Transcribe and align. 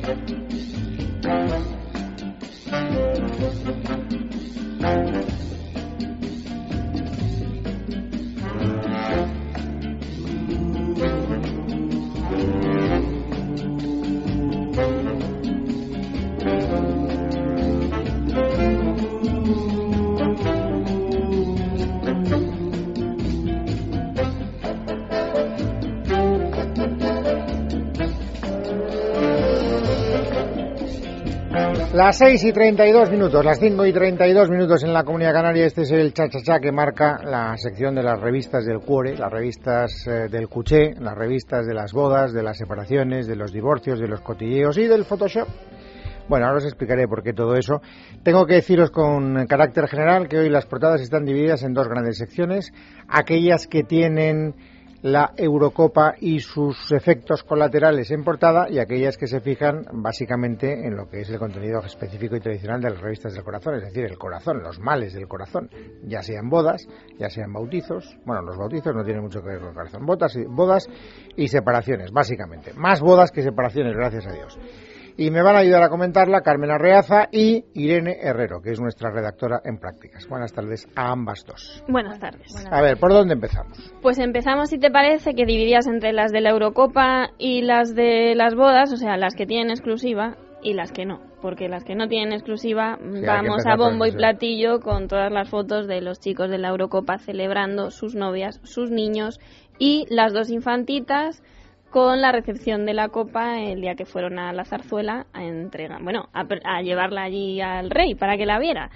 thank 0.00 0.30
you 3.80 3.91
Las 31.94 32.18
6 32.18 32.44
y 32.44 32.52
32 32.52 33.10
minutos, 33.10 33.44
las 33.44 33.58
5 33.58 33.84
y 33.86 33.92
32 33.92 34.48
minutos 34.48 34.82
en 34.82 34.92
la 34.92 35.04
Comunidad 35.04 35.32
Canaria. 35.32 35.66
Este 35.66 35.82
es 35.82 35.90
el 35.90 36.14
cha-cha-cha 36.14 36.58
que 36.58 36.72
marca 36.72 37.18
la 37.22 37.56
sección 37.58 37.94
de 37.94 38.02
las 38.02 38.18
revistas 38.18 38.64
del 38.64 38.80
Cuore, 38.80 39.16
las 39.16 39.30
revistas 39.30 40.06
eh, 40.06 40.28
del 40.30 40.48
Cuché, 40.48 40.94
las 41.00 41.14
revistas 41.14 41.66
de 41.66 41.74
las 41.74 41.92
bodas, 41.92 42.32
de 42.32 42.42
las 42.42 42.56
separaciones, 42.56 43.26
de 43.26 43.36
los 43.36 43.52
divorcios, 43.52 44.00
de 44.00 44.08
los 44.08 44.22
cotilleos 44.22 44.78
y 44.78 44.86
del 44.86 45.04
Photoshop. 45.04 45.48
Bueno, 46.28 46.46
ahora 46.46 46.58
os 46.58 46.64
explicaré 46.64 47.06
por 47.08 47.22
qué 47.22 47.32
todo 47.32 47.56
eso. 47.56 47.82
Tengo 48.22 48.46
que 48.46 48.54
deciros 48.54 48.90
con 48.90 49.46
carácter 49.46 49.88
general 49.88 50.28
que 50.28 50.38
hoy 50.38 50.48
las 50.48 50.66
portadas 50.66 51.00
están 51.00 51.24
divididas 51.24 51.62
en 51.62 51.74
dos 51.74 51.88
grandes 51.88 52.16
secciones. 52.16 52.72
Aquellas 53.08 53.66
que 53.66 53.82
tienen 53.82 54.54
la 55.02 55.32
Eurocopa 55.36 56.14
y 56.20 56.40
sus 56.40 56.92
efectos 56.92 57.42
colaterales 57.42 58.10
en 58.12 58.22
portada 58.22 58.70
y 58.70 58.78
aquellas 58.78 59.16
que 59.16 59.26
se 59.26 59.40
fijan 59.40 59.84
básicamente 59.92 60.86
en 60.86 60.96
lo 60.96 61.08
que 61.08 61.20
es 61.20 61.30
el 61.30 61.38
contenido 61.38 61.80
específico 61.80 62.36
y 62.36 62.40
tradicional 62.40 62.80
de 62.80 62.90
las 62.90 63.00
revistas 63.00 63.34
del 63.34 63.42
corazón, 63.42 63.74
es 63.74 63.82
decir, 63.82 64.04
el 64.04 64.16
corazón, 64.16 64.62
los 64.62 64.78
males 64.78 65.12
del 65.12 65.26
corazón, 65.26 65.68
ya 66.04 66.22
sean 66.22 66.48
bodas, 66.48 66.86
ya 67.18 67.28
sean 67.28 67.52
bautizos, 67.52 68.16
bueno, 68.24 68.42
los 68.42 68.56
bautizos 68.56 68.94
no 68.94 69.04
tienen 69.04 69.22
mucho 69.22 69.40
que 69.40 69.48
ver 69.48 69.58
con 69.58 69.68
el 69.68 69.74
corazón, 69.74 70.06
bodas 70.06 70.36
y, 70.36 70.44
bodas 70.44 70.88
y 71.36 71.48
separaciones, 71.48 72.12
básicamente, 72.12 72.72
más 72.74 73.00
bodas 73.00 73.32
que 73.32 73.42
separaciones, 73.42 73.94
gracias 73.96 74.26
a 74.26 74.32
Dios 74.32 74.58
y 75.16 75.30
me 75.30 75.42
van 75.42 75.56
a 75.56 75.60
ayudar 75.60 75.82
a 75.82 75.88
comentarla 75.88 76.42
Carmen 76.42 76.70
Arreaza 76.70 77.28
y 77.30 77.64
Irene 77.74 78.16
Herrero, 78.20 78.60
que 78.62 78.70
es 78.70 78.80
nuestra 78.80 79.10
redactora 79.10 79.60
en 79.64 79.78
prácticas. 79.78 80.26
Buenas 80.28 80.52
tardes 80.52 80.88
a 80.96 81.10
ambas 81.10 81.44
dos. 81.46 81.84
Buenas 81.88 82.18
tardes. 82.18 82.52
A 82.70 82.80
ver, 82.82 82.98
¿por 82.98 83.12
dónde 83.12 83.34
empezamos? 83.34 83.92
Pues 84.00 84.18
empezamos, 84.18 84.70
si 84.70 84.78
te 84.78 84.90
parece, 84.90 85.34
que 85.34 85.44
dividías 85.44 85.86
entre 85.86 86.12
las 86.12 86.32
de 86.32 86.40
la 86.40 86.50
Eurocopa 86.50 87.30
y 87.38 87.62
las 87.62 87.94
de 87.94 88.34
las 88.34 88.54
bodas, 88.54 88.92
o 88.92 88.96
sea, 88.96 89.16
las 89.16 89.34
que 89.34 89.46
tienen 89.46 89.70
exclusiva 89.70 90.36
y 90.62 90.74
las 90.74 90.92
que 90.92 91.04
no, 91.04 91.20
porque 91.40 91.68
las 91.68 91.84
que 91.84 91.94
no 91.94 92.08
tienen 92.08 92.32
exclusiva 92.32 92.98
vamos 93.26 93.66
a 93.66 93.76
bombo 93.76 94.06
y 94.06 94.12
platillo 94.12 94.80
con 94.80 95.08
todas 95.08 95.32
las 95.32 95.50
fotos 95.50 95.88
de 95.88 96.00
los 96.00 96.20
chicos 96.20 96.50
de 96.50 96.58
la 96.58 96.68
Eurocopa 96.68 97.18
celebrando 97.18 97.90
sus 97.90 98.14
novias, 98.14 98.60
sus 98.62 98.90
niños 98.90 99.40
y 99.78 100.06
las 100.08 100.32
dos 100.32 100.50
infantitas 100.50 101.42
con 101.92 102.22
la 102.22 102.32
recepción 102.32 102.86
de 102.86 102.94
la 102.94 103.10
copa 103.10 103.60
el 103.60 103.82
día 103.82 103.94
que 103.94 104.06
fueron 104.06 104.38
a 104.38 104.52
la 104.54 104.64
zarzuela 104.64 105.26
a 105.34 105.44
entregar, 105.44 106.02
bueno, 106.02 106.30
a, 106.32 106.80
llevarla 106.80 107.24
allí 107.24 107.60
al 107.60 107.90
rey 107.90 108.14
para 108.14 108.38
que 108.38 108.46
la 108.46 108.58
viera. 108.58 108.90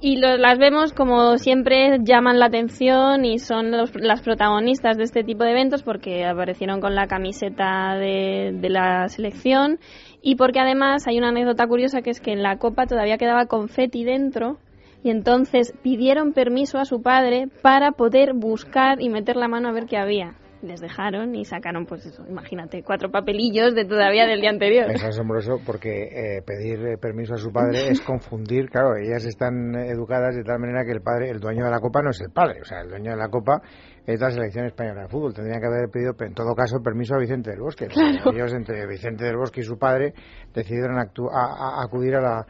Y 0.00 0.16
las 0.16 0.58
vemos 0.58 0.92
como 0.92 1.38
siempre 1.38 1.98
llaman 2.04 2.38
la 2.38 2.46
atención 2.46 3.24
y 3.24 3.38
son 3.40 3.72
las 3.72 4.22
protagonistas 4.22 4.96
de 4.96 5.04
este 5.04 5.24
tipo 5.24 5.42
de 5.42 5.50
eventos 5.50 5.82
porque 5.82 6.24
aparecieron 6.24 6.80
con 6.80 6.94
la 6.94 7.08
camiseta 7.08 7.94
de, 7.94 8.52
de 8.54 8.68
la 8.68 9.08
selección 9.08 9.80
y 10.22 10.36
porque 10.36 10.60
además 10.60 11.08
hay 11.08 11.18
una 11.18 11.30
anécdota 11.30 11.66
curiosa 11.66 12.02
que 12.02 12.10
es 12.10 12.20
que 12.20 12.30
en 12.30 12.44
la 12.44 12.58
copa 12.58 12.86
todavía 12.86 13.18
quedaba 13.18 13.46
confeti 13.46 14.04
dentro 14.04 14.58
y 15.02 15.10
entonces 15.10 15.74
pidieron 15.82 16.32
permiso 16.32 16.78
a 16.78 16.84
su 16.84 17.02
padre 17.02 17.48
para 17.62 17.90
poder 17.92 18.34
buscar 18.34 19.00
y 19.00 19.08
meter 19.08 19.34
la 19.34 19.48
mano 19.48 19.68
a 19.68 19.72
ver 19.72 19.86
qué 19.86 19.96
había 19.96 20.36
les 20.62 20.80
dejaron 20.80 21.34
y 21.34 21.44
sacaron, 21.44 21.86
pues 21.86 22.06
eso, 22.06 22.24
imagínate, 22.28 22.82
cuatro 22.82 23.10
papelillos 23.10 23.74
de 23.74 23.84
todavía 23.84 24.26
del 24.26 24.40
día 24.40 24.50
anterior. 24.50 24.90
Es 24.90 25.04
asombroso 25.04 25.60
porque 25.64 26.04
eh, 26.04 26.42
pedir 26.42 26.78
eh, 26.86 26.98
permiso 26.98 27.34
a 27.34 27.38
su 27.38 27.52
padre 27.52 27.88
es 27.88 28.00
confundir, 28.00 28.68
claro, 28.68 28.96
ellas 28.96 29.24
están 29.24 29.74
educadas 29.74 30.34
de 30.34 30.42
tal 30.42 30.58
manera 30.58 30.84
que 30.84 30.92
el 30.92 31.00
padre, 31.00 31.30
el 31.30 31.40
dueño 31.40 31.64
de 31.64 31.70
la 31.70 31.80
copa 31.80 32.02
no 32.02 32.10
es 32.10 32.20
el 32.20 32.30
padre, 32.30 32.60
o 32.60 32.64
sea, 32.64 32.80
el 32.80 32.88
dueño 32.88 33.10
de 33.12 33.16
la 33.16 33.28
copa 33.28 33.62
es 34.06 34.18
la 34.20 34.30
selección 34.30 34.64
española 34.64 35.02
de 35.02 35.08
fútbol. 35.08 35.34
Tendrían 35.34 35.60
que 35.60 35.66
haber 35.66 35.90
pedido, 35.90 36.14
en 36.20 36.32
todo 36.32 36.54
caso, 36.54 36.80
permiso 36.82 37.14
a 37.14 37.18
Vicente 37.18 37.50
del 37.50 37.60
Bosque. 37.60 37.88
Ellos, 38.32 38.54
entre 38.54 38.86
Vicente 38.86 39.24
del 39.24 39.36
Bosque 39.36 39.60
y 39.60 39.64
su 39.64 39.78
padre, 39.78 40.14
decidieron 40.54 40.98
acudir 40.98 42.14
a 42.14 42.20
la 42.22 42.46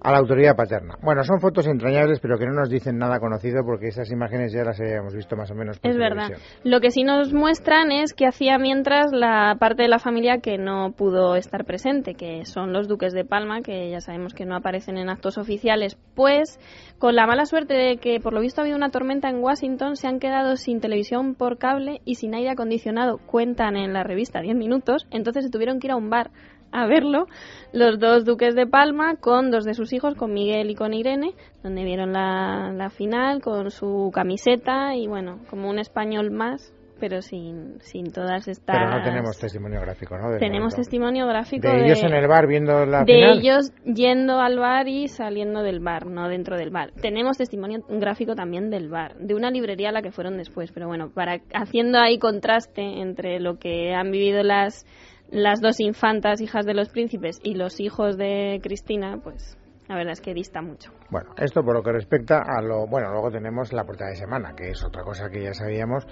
a 0.00 0.12
la 0.12 0.18
autoridad 0.18 0.54
paterna. 0.54 0.96
Bueno, 1.02 1.24
son 1.24 1.40
fotos 1.40 1.66
entrañables, 1.66 2.20
pero 2.20 2.38
que 2.38 2.46
no 2.46 2.52
nos 2.52 2.70
dicen 2.70 2.98
nada 2.98 3.18
conocido 3.18 3.64
porque 3.64 3.88
esas 3.88 4.10
imágenes 4.10 4.52
ya 4.52 4.62
las 4.62 4.80
habíamos 4.80 5.14
visto 5.14 5.36
más 5.36 5.50
o 5.50 5.54
menos. 5.54 5.78
Por 5.78 5.90
es 5.90 5.96
verdad. 5.96 6.30
Lo 6.64 6.80
que 6.80 6.90
sí 6.90 7.02
nos 7.02 7.32
muestran 7.32 7.90
es 7.92 8.12
que 8.12 8.26
hacía 8.26 8.58
mientras 8.58 9.12
la 9.12 9.56
parte 9.58 9.82
de 9.82 9.88
la 9.88 9.98
familia 9.98 10.38
que 10.38 10.58
no 10.58 10.92
pudo 10.92 11.36
estar 11.36 11.64
presente, 11.64 12.14
que 12.14 12.44
son 12.44 12.72
los 12.72 12.88
duques 12.88 13.12
de 13.12 13.24
Palma, 13.24 13.62
que 13.62 13.90
ya 13.90 14.00
sabemos 14.00 14.34
que 14.34 14.46
no 14.46 14.56
aparecen 14.56 14.98
en 14.98 15.08
actos 15.08 15.38
oficiales, 15.38 15.98
pues 16.14 16.58
con 16.98 17.14
la 17.14 17.26
mala 17.26 17.46
suerte 17.46 17.74
de 17.74 17.98
que 17.98 18.20
por 18.20 18.32
lo 18.32 18.40
visto 18.40 18.60
ha 18.60 18.64
habido 18.64 18.76
una 18.76 18.90
tormenta 18.90 19.28
en 19.28 19.42
Washington, 19.42 19.96
se 19.96 20.08
han 20.08 20.18
quedado 20.18 20.56
sin 20.56 20.80
televisión 20.80 21.34
por 21.34 21.58
cable 21.58 22.00
y 22.04 22.16
sin 22.16 22.34
aire 22.34 22.50
acondicionado, 22.50 23.18
cuentan 23.18 23.76
en 23.76 23.92
la 23.92 24.02
revista 24.02 24.40
10 24.40 24.56
minutos, 24.56 25.06
entonces 25.10 25.44
se 25.44 25.50
tuvieron 25.50 25.78
que 25.78 25.88
ir 25.88 25.92
a 25.92 25.96
un 25.96 26.10
bar 26.10 26.30
a 26.72 26.86
verlo 26.86 27.26
los 27.72 27.98
dos 27.98 28.24
duques 28.24 28.54
de 28.54 28.66
Palma 28.66 29.16
con 29.16 29.50
dos 29.50 29.64
de 29.64 29.74
sus 29.74 29.92
hijos, 29.92 30.14
con 30.14 30.32
Miguel 30.32 30.70
y 30.70 30.74
con 30.74 30.94
Irene, 30.94 31.34
donde 31.62 31.84
vieron 31.84 32.12
la, 32.12 32.72
la 32.74 32.90
final 32.90 33.42
con 33.42 33.70
su 33.70 34.10
camiseta 34.14 34.94
y 34.94 35.06
bueno, 35.06 35.40
como 35.50 35.68
un 35.68 35.78
español 35.78 36.30
más 36.30 36.72
pero 36.98 37.20
sin, 37.20 37.80
sin 37.80 38.12
todas 38.12 38.48
estas... 38.48 38.76
Pero 38.76 38.90
no 38.90 39.02
tenemos 39.02 39.38
testimonio 39.38 39.80
gráfico, 39.80 40.16
¿no? 40.16 40.38
tenemos 40.38 40.74
testimonio 40.74 41.26
gráfico 41.26 41.68
de, 41.68 41.84
ellos 41.84 42.02
en 42.02 42.14
el 42.14 42.26
bar 42.26 42.46
viendo 42.46 42.86
la 42.86 43.04
de 43.04 43.32
ellos 43.32 43.72
yendo 43.84 44.40
al 44.40 44.58
bar 44.58 44.88
y 44.88 45.08
saliendo 45.08 45.62
del 45.62 45.80
bar, 45.80 46.06
no 46.06 46.28
dentro 46.28 46.56
del 46.56 46.70
bar. 46.70 46.92
Tenemos 47.00 47.36
testimonio 47.36 47.80
gráfico 47.88 48.34
también 48.34 48.70
del 48.70 48.88
bar, 48.88 49.16
de 49.16 49.34
una 49.34 49.50
librería 49.50 49.90
a 49.90 49.92
la 49.92 50.02
que 50.02 50.10
fueron 50.10 50.36
después, 50.36 50.72
pero 50.72 50.86
bueno, 50.86 51.10
para 51.10 51.40
haciendo 51.54 51.98
ahí 51.98 52.18
contraste 52.18 52.82
entre 53.00 53.40
lo 53.40 53.58
que 53.58 53.94
han 53.94 54.10
vivido 54.10 54.42
las 54.42 54.86
las 55.30 55.60
dos 55.60 55.80
infantas, 55.80 56.40
hijas 56.40 56.66
de 56.66 56.74
los 56.74 56.88
príncipes, 56.88 57.40
y 57.42 57.54
los 57.54 57.80
hijos 57.80 58.16
de 58.16 58.60
Cristina, 58.62 59.18
pues 59.22 59.58
la 59.88 59.94
verdad 59.94 60.12
es 60.12 60.20
que 60.20 60.34
dista 60.34 60.62
mucho. 60.62 60.92
Bueno, 61.10 61.30
esto 61.36 61.62
por 61.62 61.74
lo 61.74 61.82
que 61.82 61.92
respecta 61.92 62.42
a 62.44 62.60
lo. 62.60 62.86
Bueno, 62.88 63.10
luego 63.12 63.30
tenemos 63.30 63.72
la 63.72 63.84
portada 63.84 64.10
de 64.10 64.16
semana, 64.16 64.54
que 64.56 64.70
es 64.70 64.84
otra 64.84 65.02
cosa 65.02 65.30
que 65.30 65.42
ya 65.42 65.54
sabíamos. 65.54 66.06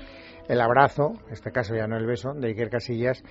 El 0.48 0.60
abrazo, 0.60 1.14
en 1.26 1.32
este 1.32 1.50
caso 1.50 1.74
ya 1.74 1.86
no 1.86 1.96
el 1.96 2.06
beso, 2.06 2.34
de 2.34 2.48
Iker 2.48 2.70
Casillas 2.70 3.22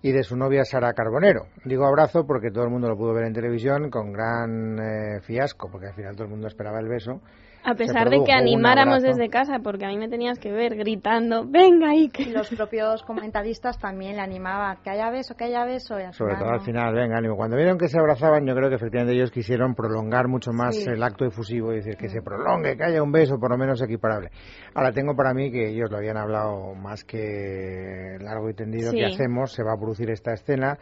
y 0.00 0.10
de 0.10 0.24
su 0.24 0.36
novia 0.36 0.64
Sara 0.64 0.92
Carbonero. 0.94 1.46
Digo 1.64 1.86
abrazo 1.86 2.26
porque 2.26 2.50
todo 2.50 2.64
el 2.64 2.70
mundo 2.70 2.88
lo 2.88 2.96
pudo 2.96 3.14
ver 3.14 3.26
en 3.26 3.32
televisión 3.32 3.90
con 3.90 4.12
gran 4.12 4.78
eh, 4.78 5.20
fiasco, 5.20 5.68
porque 5.70 5.88
al 5.88 5.94
final 5.94 6.14
todo 6.14 6.24
el 6.24 6.30
mundo 6.30 6.48
esperaba 6.48 6.80
el 6.80 6.88
beso 6.88 7.20
a 7.64 7.74
pesar 7.74 8.10
de 8.10 8.24
que 8.24 8.32
animáramos 8.32 9.02
desde 9.02 9.28
casa, 9.28 9.60
porque 9.62 9.84
a 9.84 9.88
mí 9.88 9.98
me 9.98 10.08
tenías 10.08 10.38
que 10.38 10.50
ver 10.50 10.76
gritando, 10.76 11.44
venga 11.46 11.90
Iker. 11.90 12.28
Y 12.28 12.30
los 12.32 12.48
propios 12.48 13.02
comentaristas 13.02 13.78
también 13.78 14.16
le 14.16 14.22
animaban, 14.22 14.78
que 14.82 14.90
haya 14.90 15.10
beso, 15.10 15.34
que 15.34 15.44
haya 15.44 15.64
beso. 15.64 15.94
Sobre 16.12 16.36
todo 16.36 16.50
al 16.50 16.60
final, 16.60 16.94
venga, 16.94 17.18
ánimo. 17.18 17.36
Cuando 17.36 17.56
vieron 17.56 17.78
que 17.78 17.88
se 17.88 17.98
abrazaban, 17.98 18.46
yo 18.46 18.54
creo 18.54 18.68
que 18.68 18.76
efectivamente 18.76 19.14
ellos 19.14 19.30
quisieron 19.30 19.74
prolongar 19.74 20.28
mucho 20.28 20.52
más 20.52 20.76
el 20.86 21.02
acto 21.02 21.24
efusivo 21.24 21.72
y 21.72 21.76
decir 21.76 21.96
que 21.96 22.08
se 22.08 22.22
prolongue, 22.22 22.76
que 22.76 22.84
haya 22.84 23.02
un 23.02 23.12
beso 23.12 23.38
por 23.38 23.50
lo 23.50 23.58
menos 23.58 23.80
equiparable. 23.82 24.30
Ahora 24.74 24.92
tengo 24.92 25.14
para 25.14 25.32
mí 25.32 25.50
que 25.50 25.68
ellos 25.68 25.90
lo 25.90 25.98
habían 25.98 26.16
hablado 26.16 26.74
más 26.74 27.04
que 27.04 28.16
largo 28.20 28.50
y 28.50 28.54
tendido 28.54 28.92
que 28.92 29.04
hacemos, 29.04 29.52
se 29.52 29.62
va 29.62 29.74
a 29.74 29.76
producir 29.76 30.10
esta 30.10 30.32
escena. 30.32 30.78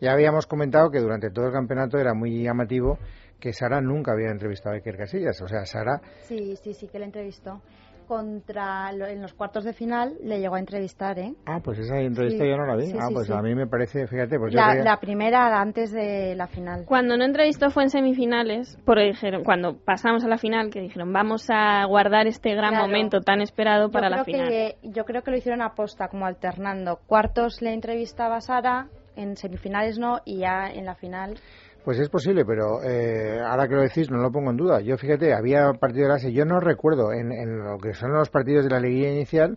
Ya 0.00 0.12
habíamos 0.12 0.46
comentado 0.46 0.90
que 0.90 1.00
durante 1.00 1.30
todo 1.30 1.46
el 1.46 1.52
campeonato 1.52 1.98
era 1.98 2.12
muy 2.12 2.42
llamativo 2.42 2.98
que 3.40 3.52
Sara 3.52 3.80
nunca 3.80 4.12
había 4.12 4.30
entrevistado 4.30 4.74
a 4.74 4.78
Iker 4.78 4.96
Casillas. 4.96 5.40
O 5.42 5.48
sea, 5.48 5.64
Sara. 5.64 6.00
Sí, 6.22 6.56
sí, 6.56 6.74
sí 6.74 6.88
que 6.88 6.98
le 6.98 7.06
entrevistó. 7.06 7.60
Contra 8.06 8.90
en 8.92 9.20
los 9.20 9.34
cuartos 9.34 9.64
de 9.64 9.72
final 9.72 10.14
le 10.22 10.38
llegó 10.38 10.54
a 10.54 10.60
entrevistar, 10.60 11.18
¿eh? 11.18 11.34
Ah, 11.44 11.58
pues 11.60 11.80
esa 11.80 11.98
entrevista 11.98 12.44
yo 12.44 12.56
no 12.56 12.64
la 12.64 12.76
vi. 12.76 12.92
ah, 12.92 13.08
pues 13.12 13.28
a 13.30 13.42
mí 13.42 13.52
me 13.56 13.66
parece, 13.66 14.06
fíjate, 14.06 14.38
pues 14.38 14.54
la, 14.54 14.76
la, 14.76 15.00
primera 15.00 15.60
antes 15.60 15.90
de 15.90 16.36
la 16.36 16.46
final. 16.46 16.84
Cuando 16.86 17.16
no 17.16 17.24
entrevistó 17.24 17.68
fue 17.70 17.82
en 17.82 17.90
semifinales, 17.90 18.78
porque 18.84 19.06
dijeron, 19.06 19.42
cuando 19.42 19.76
pasamos 19.76 20.22
a 20.22 20.28
la 20.28 20.38
final, 20.38 20.70
que 20.70 20.82
dijeron, 20.82 21.12
vamos 21.12 21.46
a 21.50 21.84
guardar 21.86 22.28
este 22.28 22.54
gran 22.54 22.76
momento 22.76 23.22
tan 23.22 23.40
esperado 23.40 23.90
para 23.90 24.08
la 24.08 24.22
final. 24.22 24.50
Que, 24.50 24.76
yo 24.84 25.04
creo 25.04 25.22
que 25.22 25.32
lo 25.32 25.36
hicieron 25.38 25.60
a 25.60 25.74
posta, 25.74 26.06
como 26.06 26.26
alternando. 26.26 27.00
Cuartos 27.08 27.60
le 27.60 27.74
entrevistaba 27.74 28.36
a 28.36 28.40
Sara, 28.40 28.86
en 29.16 29.36
semifinales 29.36 29.98
no, 29.98 30.20
y 30.24 30.38
ya 30.38 30.68
en 30.68 30.84
la 30.84 30.94
final 30.94 31.40
pues 31.86 32.00
es 32.00 32.08
posible, 32.08 32.44
pero 32.44 32.82
eh, 32.82 33.38
ahora 33.40 33.68
que 33.68 33.76
lo 33.76 33.82
decís 33.82 34.10
no 34.10 34.18
lo 34.18 34.32
pongo 34.32 34.50
en 34.50 34.56
duda. 34.56 34.80
Yo 34.80 34.98
fíjate, 34.98 35.32
había 35.32 35.72
partido 35.74 36.08
de 36.08 36.14
clase, 36.14 36.32
yo 36.32 36.44
no 36.44 36.58
recuerdo 36.58 37.12
en, 37.12 37.28
lo 37.62 37.78
que 37.78 37.94
son 37.94 38.12
los 38.12 38.28
partidos 38.28 38.64
de 38.64 38.70
la 38.72 38.80
liguilla 38.80 39.12
inicial 39.12 39.56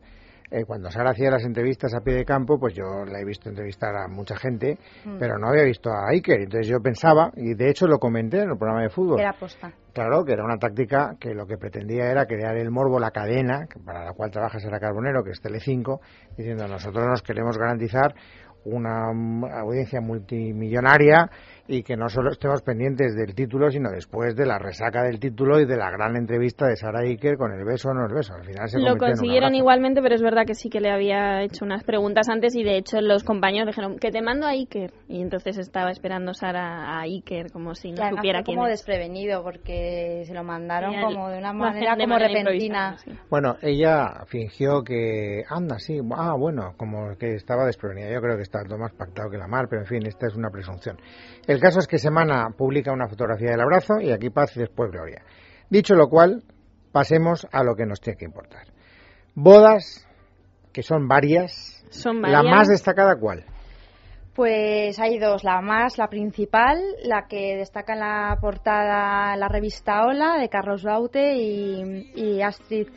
eh, 0.51 0.63
cuando 0.63 0.91
Sara 0.91 1.09
hacía 1.09 1.31
las 1.31 1.43
entrevistas 1.43 1.91
a 1.95 2.01
pie 2.01 2.13
de 2.13 2.25
campo, 2.25 2.59
pues 2.59 2.75
yo 2.75 3.03
la 3.03 3.19
he 3.19 3.25
visto 3.25 3.49
entrevistar 3.49 3.95
a 3.95 4.07
mucha 4.07 4.35
gente, 4.35 4.77
mm. 5.05 5.17
pero 5.17 5.39
no 5.39 5.47
había 5.47 5.63
visto 5.63 5.89
a 5.89 6.09
Iker. 6.11 6.41
Entonces 6.41 6.67
yo 6.67 6.79
pensaba, 6.81 7.31
y 7.35 7.55
de 7.55 7.67
hecho 7.67 7.87
lo 7.87 7.97
comenté 7.97 8.37
en 8.37 8.51
el 8.51 8.57
programa 8.57 8.83
de 8.83 8.89
fútbol. 8.89 9.19
Era 9.19 9.31
aposta. 9.31 9.73
Claro, 9.91 10.23
que 10.23 10.33
era 10.33 10.43
una 10.43 10.57
táctica 10.57 11.15
que 11.19 11.33
lo 11.33 11.47
que 11.47 11.57
pretendía 11.57 12.11
era 12.11 12.27
crear 12.27 12.55
el 12.57 12.69
morbo, 12.69 12.99
la 12.99 13.09
cadena, 13.09 13.65
para 13.83 14.05
la 14.05 14.13
cual 14.13 14.29
trabaja 14.29 14.59
Sara 14.59 14.79
Carbonero, 14.79 15.23
que 15.23 15.31
es 15.31 15.41
Telecinco, 15.41 15.99
diciendo 16.37 16.67
nosotros 16.67 17.05
nos 17.07 17.23
queremos 17.23 17.57
garantizar 17.57 18.13
una 18.65 19.09
audiencia 19.59 20.01
multimillonaria 20.01 21.29
y 21.67 21.83
que 21.83 21.95
no 21.95 22.09
solo 22.09 22.31
estemos 22.31 22.63
pendientes 22.63 23.15
del 23.15 23.35
título, 23.35 23.69
sino 23.69 23.91
después 23.91 24.35
de 24.35 24.45
la 24.47 24.57
resaca 24.57 25.03
del 25.03 25.19
título 25.19 25.59
y 25.59 25.65
de 25.65 25.77
la 25.77 25.91
gran 25.91 26.15
entrevista 26.15 26.65
de 26.65 26.75
Sara 26.75 27.01
Iker 27.01 27.37
con 27.37 27.53
el 27.53 27.63
beso 27.63 27.89
o 27.89 27.93
no 27.93 28.07
el 28.07 28.13
beso. 28.13 28.33
Al 28.33 28.43
final 28.43 28.67
se 28.67 28.79
Lo 28.79 28.97
consiguieron 28.97 29.53
igualmente, 29.53 30.01
pero 30.01 30.15
es 30.15 30.21
verdad 30.23 30.45
que 30.47 30.55
sí 30.55 30.69
que 30.69 30.79
le 30.79 30.89
había 30.89 31.43
hecho 31.43 31.65
unas 31.65 31.83
preguntas 31.83 32.27
antes 32.27 32.55
y 32.55 32.63
de 32.63 32.77
hecho 32.77 33.01
los 33.01 33.23
compañeros 33.23 33.67
dijeron 33.67 33.99
que 33.99 34.09
te 34.09 34.21
mando 34.23 34.47
a 34.47 34.49
Iker. 34.49 34.91
Y 35.07 35.21
entonces 35.21 35.59
estaba 35.59 35.91
esperando 35.91 36.33
Sara 36.33 36.97
a 36.97 37.01
Iker 37.01 37.51
como 37.51 37.75
si 37.75 37.91
no 37.91 38.09
supiera 38.09 38.41
quién 38.41 38.57
como 38.57 38.67
desprevenido 38.67 39.43
porque 39.43 40.23
se 40.25 40.33
lo 40.33 40.43
mandaron 40.43 40.99
como 40.99 41.29
de 41.29 41.37
una 41.37 41.53
manera 41.53 41.95
como 41.95 42.17
repentina. 42.17 42.97
Bueno, 43.29 43.57
ella 43.61 44.25
fingió 44.25 44.83
que 44.83 45.43
anda, 45.47 45.77
sí, 45.77 45.99
ah, 46.15 46.33
bueno, 46.35 46.73
como 46.77 47.15
que 47.15 47.35
estaba 47.35 47.65
desprevenida. 47.65 48.11
Yo 48.11 48.21
creo 48.21 48.35
que 48.37 48.41
está 48.41 48.63
todo 48.63 48.79
más 48.79 48.91
pactado 48.93 49.29
que 49.29 49.37
la 49.37 49.47
mar, 49.47 49.67
pero 49.69 49.83
en 49.83 49.87
fin, 49.87 50.07
esta 50.07 50.25
es 50.25 50.35
una 50.35 50.49
presunción. 50.49 50.97
El 51.45 51.59
caso 51.59 51.77
es 51.77 51.85
que 51.85 51.99
Semana 51.99 52.49
publica 52.57 52.91
una 52.91 53.07
fotografía 53.07 53.51
del 53.51 53.61
abrazo 53.61 53.99
y 54.01 54.11
aquí 54.11 54.31
paz 54.31 54.57
y 54.57 54.61
después 54.61 54.89
gloria. 54.89 55.23
Dicho 55.69 55.93
lo 55.93 56.07
cual, 56.09 56.43
pasemos 56.91 57.47
a 57.51 57.63
lo 57.63 57.75
que 57.75 57.85
nos 57.85 58.01
tiene 58.01 58.17
que 58.17 58.25
importar. 58.25 58.63
Bodas, 59.35 60.07
que 60.73 60.81
son 60.81 61.07
varias. 61.07 61.85
Son 61.91 62.23
varias. 62.23 62.43
¿La 62.43 62.49
más 62.49 62.67
destacada 62.67 63.15
cuál? 63.19 63.45
Pues 64.33 64.97
hay 64.99 65.19
dos, 65.19 65.43
la 65.43 65.61
más, 65.61 65.99
la 65.99 66.07
principal, 66.07 66.79
la 67.03 67.27
que 67.27 67.57
destaca 67.57 67.93
en 67.93 67.99
la 67.99 68.37
portada 68.41 69.35
la 69.35 69.49
revista 69.49 70.05
Hola 70.05 70.37
de 70.39 70.49
Carlos 70.49 70.83
Baute 70.83 71.35
y, 71.35 72.11
y 72.15 72.41
Astrid 72.41 72.87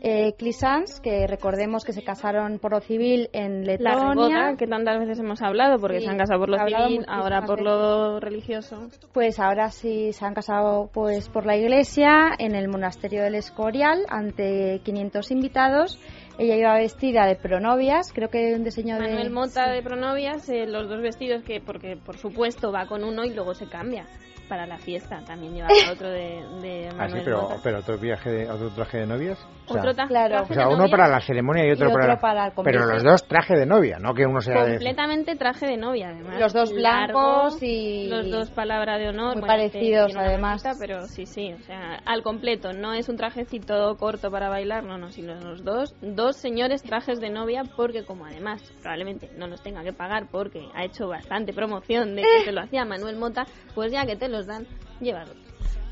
eh, 0.00 0.34
Clisans, 0.38 1.00
que 1.00 1.26
recordemos 1.26 1.84
que 1.84 1.92
se 1.92 2.02
casaron 2.04 2.58
por 2.58 2.72
lo 2.72 2.80
civil 2.80 3.28
en 3.32 3.64
Letonia. 3.64 4.50
La 4.50 4.56
que 4.56 4.66
tantas 4.66 4.98
veces 4.98 5.18
hemos 5.18 5.42
hablado, 5.42 5.78
porque 5.78 6.00
se 6.00 6.08
han 6.08 6.18
casado 6.18 6.40
por 6.40 6.48
lo 6.50 6.58
civil, 6.58 7.04
ahora 7.08 7.42
por 7.42 7.62
lo 7.62 8.20
religioso. 8.20 8.88
Pues 9.12 9.40
ahora 9.40 9.70
sí 9.70 10.12
se 10.12 10.24
han 10.24 10.34
casado 10.34 10.90
pues 10.92 11.28
por 11.28 11.46
la 11.46 11.56
iglesia, 11.56 12.30
en 12.38 12.54
el 12.54 12.68
monasterio 12.68 13.22
del 13.22 13.34
Escorial, 13.34 14.04
ante 14.08 14.80
500 14.84 15.30
invitados. 15.30 15.98
Ella 16.38 16.56
iba 16.56 16.74
vestida 16.74 17.24
de 17.24 17.36
pronovias, 17.36 18.12
creo 18.12 18.28
que 18.28 18.54
un 18.54 18.62
diseño 18.62 18.96
de... 18.96 19.08
Manuel 19.08 19.30
Mota 19.30 19.70
de 19.70 19.82
pronovias, 19.82 20.46
eh, 20.50 20.66
los 20.66 20.86
dos 20.86 21.00
vestidos 21.00 21.42
que, 21.42 21.62
porque 21.62 21.96
por 21.96 22.18
supuesto 22.18 22.70
va 22.70 22.86
con 22.86 23.04
uno 23.04 23.24
y 23.24 23.32
luego 23.32 23.54
se 23.54 23.66
cambia 23.68 24.06
para 24.48 24.66
la 24.66 24.78
fiesta. 24.78 25.20
También 25.26 25.54
llevaba 25.54 25.74
otro 25.92 26.08
de, 26.08 26.42
de 26.62 26.88
ah, 26.98 27.08
sí, 27.08 27.18
pero, 27.24 27.48
pero 27.62 27.78
otro 27.78 27.98
viaje 27.98 28.30
de, 28.30 28.50
otro 28.50 28.70
traje 28.70 28.98
de 28.98 29.06
novias. 29.06 29.38
O 29.68 29.76
otro 29.76 29.92
sea, 29.92 30.06
claro. 30.06 30.42
o 30.42 30.54
sea 30.54 30.68
uno 30.68 30.88
para 30.88 31.08
la 31.08 31.20
ceremonia 31.20 31.66
y 31.66 31.72
otro, 31.72 31.92
para, 31.92 32.52
Pero 32.62 32.86
los 32.86 33.02
dos 33.02 33.26
traje 33.26 33.54
de 33.54 33.66
novia, 33.66 33.98
no 34.00 34.14
que 34.14 34.24
uno 34.24 34.40
sea 34.40 34.62
completamente 34.62 35.34
traje 35.34 35.66
de 35.66 35.76
novia, 35.76 36.10
además. 36.10 36.38
Los 36.38 36.52
dos 36.52 36.72
blancos 36.72 37.62
y 37.62 38.08
los 38.08 38.30
dos 38.30 38.50
palabra 38.50 38.98
de 38.98 39.08
honor, 39.08 39.38
muy 39.38 39.46
parecidos 39.46 40.14
además. 40.16 40.62
pero 40.78 41.06
sí, 41.06 41.26
sí, 41.26 41.52
o 41.52 41.58
sea, 41.62 42.00
al 42.04 42.22
completo. 42.22 42.72
No 42.72 42.92
es 42.94 43.08
un 43.08 43.16
trajecito 43.16 43.96
corto 43.96 44.30
para 44.30 44.48
bailar, 44.48 44.84
no, 44.84 44.98
no, 44.98 45.10
sino 45.10 45.34
los 45.34 45.64
dos 45.64 45.94
dos 46.00 46.36
señores 46.36 46.82
trajes 46.82 47.20
de 47.20 47.30
novia 47.30 47.62
porque 47.76 48.04
como 48.04 48.26
además 48.26 48.62
probablemente 48.80 49.30
no 49.36 49.46
nos 49.46 49.62
tenga 49.62 49.82
que 49.82 49.92
pagar 49.92 50.28
porque 50.30 50.68
ha 50.74 50.84
hecho 50.84 51.08
bastante 51.08 51.52
promoción 51.52 52.14
de 52.14 52.22
que 52.22 52.44
se 52.44 52.52
lo 52.52 52.60
hacía 52.60 52.84
Manuel 52.84 53.16
Mota, 53.16 53.46
pues 53.74 53.92
ya 53.92 54.06
que 54.06 54.16
te 54.16 54.28
los 54.36 54.46
dan, 54.46 54.66
llévalo. 55.00 55.32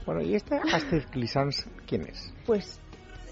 Bueno, 0.04 0.20
¿y 0.20 0.34
esta 0.34 0.60
Astrid 0.72 1.04
Clisans 1.10 1.66
quién 1.86 2.06
es? 2.06 2.32
Pues 2.46 2.78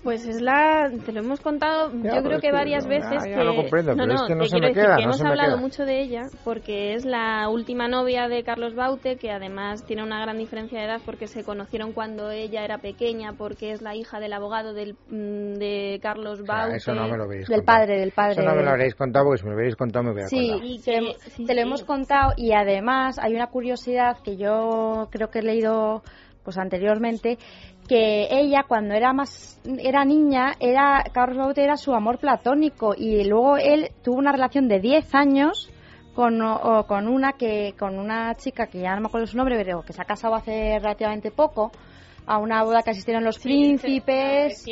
pues 0.02 0.26
es 0.26 0.40
la, 0.40 0.90
te 1.04 1.12
lo 1.12 1.20
hemos 1.20 1.40
contado, 1.40 1.90
yo 1.92 2.22
creo 2.22 2.40
que, 2.40 2.50
varias 2.50 2.86
veces. 2.86 3.24
Ya, 3.24 3.44
lo 3.44 3.54
comprendo, 3.54 3.94
no, 3.94 4.04
pero 4.04 4.14
es 4.14 4.22
que 4.22 4.34
no 4.34 4.44
se 4.44 4.60
me 4.60 4.72
queda. 4.72 4.96
Que 4.96 5.04
hemos 5.04 5.20
hablado 5.20 5.52
queda. 5.52 5.60
mucho 5.60 5.84
de 5.84 6.02
ella 6.02 6.22
porque 6.44 6.94
es 6.94 7.04
la 7.04 7.48
última 7.48 7.88
novia 7.88 8.28
de 8.28 8.42
Carlos 8.42 8.74
Baute, 8.74 9.16
que 9.16 9.30
además 9.30 9.84
tiene 9.84 10.02
una 10.02 10.20
gran 10.20 10.38
diferencia 10.38 10.80
de 10.80 10.86
edad 10.86 11.00
porque 11.04 11.26
se 11.28 11.44
conocieron 11.44 11.92
cuando 11.92 12.30
ella 12.30 12.64
era 12.64 12.78
pequeña, 12.78 13.34
porque 13.34 13.72
es 13.72 13.82
la 13.82 13.94
hija 13.94 14.18
del 14.18 14.32
abogado 14.32 14.74
del, 14.74 14.94
mm, 15.08 15.54
de 15.54 16.00
Carlos 16.02 16.42
Baute. 16.44 16.76
eso 16.76 16.94
no 16.94 17.08
me 17.08 17.16
lo 17.16 17.28
veis 17.28 17.46
Del 17.46 17.62
padre, 17.62 17.98
del 17.98 18.12
padre. 18.12 18.32
Eso 18.32 18.42
no 18.42 18.54
me 18.54 18.62
lo 18.62 18.70
habréis 18.70 18.94
contado 18.94 19.26
porque 19.26 19.38
si 19.38 19.44
me 19.44 19.52
lo 19.52 19.58
habéis 19.58 19.76
contado 19.76 20.04
me 20.04 20.12
hubiera 20.12 20.28
sí, 20.28 20.50
acordado. 20.50 21.14
Sí, 21.36 21.46
te 21.46 21.54
lo 21.54 21.60
hemos 21.60 21.84
contado 21.84 22.32
y 22.36 22.52
además 22.52 23.18
hay 23.18 23.34
una 23.34 23.46
curiosidad 23.46 24.16
que 24.24 24.36
yo 24.36 25.08
creo 25.10 25.30
que 25.30 25.38
he 25.38 25.42
leído 25.42 26.02
pues 26.44 26.58
anteriormente 26.58 27.38
que 27.88 28.28
ella 28.30 28.64
cuando 28.66 28.94
era 28.94 29.12
más 29.12 29.60
era 29.78 30.04
niña 30.04 30.52
era 30.60 31.04
Carlos 31.12 31.38
Baute 31.38 31.64
era 31.64 31.76
su 31.76 31.92
amor 31.94 32.18
platónico 32.18 32.94
y 32.96 33.24
luego 33.24 33.56
él 33.56 33.90
tuvo 34.02 34.16
una 34.16 34.32
relación 34.32 34.68
de 34.68 34.80
10 34.80 35.14
años 35.14 35.70
con, 36.14 36.40
con 36.86 37.08
una 37.08 37.32
que 37.32 37.74
con 37.78 37.98
una 37.98 38.34
chica 38.34 38.66
que 38.66 38.80
ya 38.80 38.94
no 38.94 39.02
me 39.02 39.06
acuerdo 39.06 39.26
su 39.26 39.36
nombre 39.36 39.56
pero 39.56 39.82
que 39.82 39.92
se 39.92 40.02
ha 40.02 40.04
casado 40.04 40.34
hace 40.34 40.78
relativamente 40.78 41.30
poco 41.30 41.72
a 42.26 42.38
una 42.38 42.62
boda 42.62 42.82
que 42.82 42.90
asistieron 42.90 43.24
los 43.24 43.38
príncipes. 43.40 44.62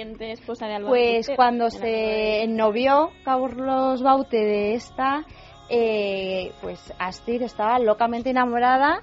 pues 0.88 1.28
cuando 1.34 1.68
se 1.70 2.44
ennovió 2.44 3.10
Carlos 3.24 4.02
Baute 4.02 4.36
de 4.36 4.74
esta 4.74 5.24
eh, 5.68 6.52
pues 6.60 6.92
Astrid 6.98 7.42
estaba 7.42 7.78
locamente 7.78 8.30
enamorada 8.30 9.02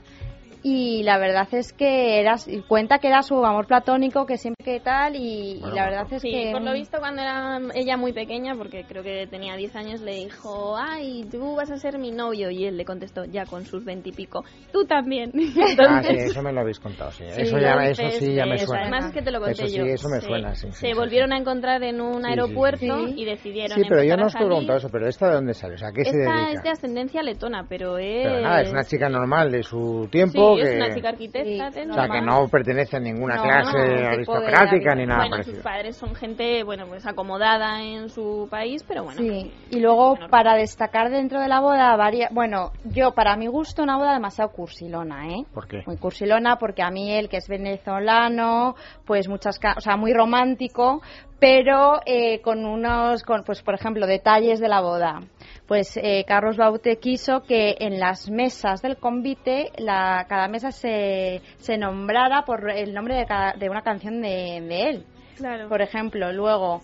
y 0.69 1.03
la 1.03 1.17
verdad 1.17 1.47
es 1.53 1.71
que 1.71 2.19
era, 2.19 2.35
cuenta 2.67 2.99
que 2.99 3.07
era 3.07 3.21
su 3.21 3.45
amor 3.45 3.67
platónico, 3.67 4.25
que 4.25 4.35
siempre 4.35 4.65
que 4.65 4.79
tal, 4.81 5.15
y, 5.15 5.61
la 5.61 5.85
verdad 5.85 6.07
es 6.11 6.21
sí, 6.21 6.29
que... 6.29 6.51
por 6.51 6.61
lo 6.61 6.73
visto 6.73 6.99
cuando 6.99 7.21
era 7.21 7.59
ella 7.73 7.95
muy 7.95 8.11
pequeña, 8.11 8.53
porque 8.53 8.83
creo 8.85 9.01
que 9.01 9.27
tenía 9.27 9.55
10 9.55 9.75
años, 9.77 10.01
le 10.01 10.15
dijo, 10.15 10.75
ay, 10.77 11.25
tú 11.31 11.55
vas 11.55 11.71
a 11.71 11.77
ser 11.77 11.97
mi 11.97 12.11
novio, 12.11 12.49
y 12.49 12.65
él 12.65 12.75
le 12.75 12.83
contestó, 12.83 13.23
ya 13.23 13.45
con 13.45 13.65
sus 13.65 13.85
20 13.85 14.09
y 14.09 14.11
pico, 14.11 14.43
tú 14.73 14.85
también. 14.85 15.31
Ah, 15.89 16.01
sí, 16.03 16.13
eso 16.13 16.41
me 16.41 16.51
lo 16.51 16.61
habéis 16.61 16.79
contado, 16.79 17.11
sí. 17.11 17.23
Eso, 17.23 17.57
ya, 17.59 17.75
eso 17.85 18.09
sí 18.09 18.33
ya 18.33 18.45
me 18.45 18.57
suena. 18.57 18.81
Además 18.81 19.05
es 19.05 19.13
que 19.13 19.21
te 19.21 19.31
lo 19.31 19.39
conté 19.39 19.65
eso 19.65 19.77
yo. 19.77 19.83
Sí, 19.83 19.89
eso 19.91 20.09
me 20.09 20.19
suena, 20.19 20.55
sí. 20.55 20.71
Se 20.71 20.93
volvieron 20.93 21.31
a 21.31 21.37
encontrar 21.37 21.81
en 21.83 22.01
un 22.01 22.25
aeropuerto 22.25 23.07
y 23.07 23.23
decidieron 23.23 23.77
Sí, 23.77 23.83
pero 23.87 24.03
yo 24.03 24.17
no 24.17 24.25
os 24.25 24.35
he 24.35 24.39
preguntado 24.39 24.79
eso, 24.79 24.89
pero 24.91 25.07
¿esta 25.07 25.29
de 25.29 25.35
dónde 25.35 25.53
sale? 25.53 25.75
O 25.75 25.77
sea, 25.77 25.91
¿qué 25.93 26.01
esta 26.01 26.11
se 26.11 26.17
dedica? 26.17 26.51
es 26.51 26.63
de 26.63 26.69
ascendencia 26.69 27.23
letona, 27.23 27.65
pero 27.69 27.97
es... 27.97 28.25
Pero 28.25 28.41
nada, 28.41 28.61
es 28.61 28.71
una 28.71 28.83
chica 28.83 29.07
normal 29.07 29.51
de 29.51 29.63
su 29.63 30.07
tiempo 30.11 30.55
sí, 30.55 30.56
que... 30.63 30.69
es 30.69 30.75
una 30.75 30.95
chica 30.95 31.09
arquitecta 31.09 31.67
o 31.67 31.93
sea, 31.93 32.07
que 32.09 32.21
no 32.21 32.47
pertenece 32.47 32.97
a 32.97 32.99
ninguna 32.99 33.41
clase 33.41 34.05
aristocrática 34.05 34.95
ni 34.95 35.05
nada 35.05 35.21
bueno, 35.21 35.31
parecido. 35.31 35.55
sus 35.55 35.63
padres 35.63 35.97
son 35.97 36.15
gente, 36.15 36.63
bueno, 36.63 36.85
pues 36.87 37.05
acomodada 37.05 37.81
en 37.81 38.09
su 38.09 38.47
país, 38.49 38.83
pero 38.87 39.03
bueno. 39.03 39.19
Sí, 39.19 39.51
y 39.71 39.79
luego 39.79 40.17
para 40.29 40.55
destacar 40.55 41.09
dentro 41.09 41.39
de 41.39 41.47
la 41.47 41.59
boda, 41.59 41.95
varia, 41.95 42.29
bueno, 42.31 42.71
yo 42.85 43.11
para 43.11 43.35
mi 43.35 43.47
gusto 43.47 43.83
una 43.83 43.97
boda 43.97 44.13
demasiado 44.13 44.51
cursilona, 44.51 45.27
¿eh? 45.27 45.45
¿Por 45.53 45.67
qué? 45.67 45.83
Muy 45.85 45.97
cursilona 45.97 46.57
porque 46.57 46.83
a 46.83 46.89
mí 46.89 47.11
él 47.11 47.29
que 47.29 47.37
es 47.37 47.47
venezolano, 47.47 48.75
pues 49.05 49.27
muchas, 49.27 49.59
o 49.75 49.81
sea, 49.81 49.97
muy 49.97 50.13
romántico, 50.13 51.01
pero 51.39 51.99
eh, 52.05 52.41
con 52.41 52.65
unos, 52.65 53.23
con, 53.23 53.43
pues 53.43 53.61
por 53.61 53.75
ejemplo, 53.75 54.07
detalles 54.07 54.59
de 54.59 54.67
la 54.67 54.81
boda 54.81 55.21
pues 55.67 55.97
eh, 55.97 56.23
Carlos 56.25 56.55
Baute 56.57 56.97
quiso 56.97 57.43
que 57.43 57.75
en 57.79 57.99
las 57.99 58.29
mesas 58.29 58.81
del 58.81 58.97
convite 58.97 59.71
la, 59.77 60.25
cada 60.27 60.47
mesa 60.47 60.71
se, 60.71 61.41
se 61.57 61.77
nombrara 61.77 62.43
por 62.45 62.71
el 62.71 62.93
nombre 62.93 63.15
de, 63.15 63.25
cada, 63.25 63.53
de 63.53 63.69
una 63.69 63.81
canción 63.81 64.21
de, 64.21 64.61
de 64.61 64.89
él. 64.89 65.05
Claro. 65.37 65.69
Por 65.69 65.83
ejemplo, 65.83 66.33
luego. 66.33 66.81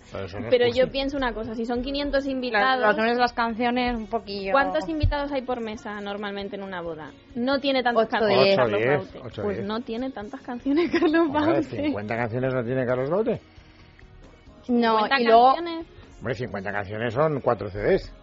Pero, 0.52 0.68
yo 0.68 0.92
pienso 0.92 1.18
una 1.18 1.34
cosa: 1.34 1.56
si 1.56 1.66
son 1.66 1.82
500 1.82 2.28
invitados. 2.28 2.86
Los 2.86 2.96
nombres 2.96 3.16
de 3.16 3.22
las 3.22 3.34
canciones, 3.34 3.96
un 3.96 4.06
poquillo. 4.06 4.52
¿Cuántos 4.52 4.88
invitados 4.90 5.32
hay 5.32 5.42
por 5.42 5.60
mesa 5.60 6.00
normalmente 6.02 6.56
en 6.56 6.62
una 6.62 6.82
boda? 6.82 7.12
No 7.34 7.60
tiene 7.60 7.82
tantas 7.82 8.04
Ocho, 8.04 8.20
canciones. 8.20 8.56
Carlos 8.56 8.82
Baute. 8.86 9.42
pues 9.42 9.58
diez. 9.58 9.68
no 9.68 9.80
tiene 9.82 10.12
tantas 10.12 10.42
canciones 10.42 10.92
Carlos 11.00 11.32
Baute. 11.32 11.64
50 11.64 12.16
canciones 12.16 12.54
no 12.54 12.64
tiene 12.64 12.86
Carlos 12.86 13.10
Baute. 13.10 13.42
No, 14.68 14.98
50 15.00 15.20
y 15.20 15.24
luego. 15.26 15.54
canciones. 15.56 15.88
Hombre, 16.20 16.34
50 16.36 16.72
canciones 16.72 17.14
son 17.14 17.42
4 17.42 17.70
CDs. 17.70 18.14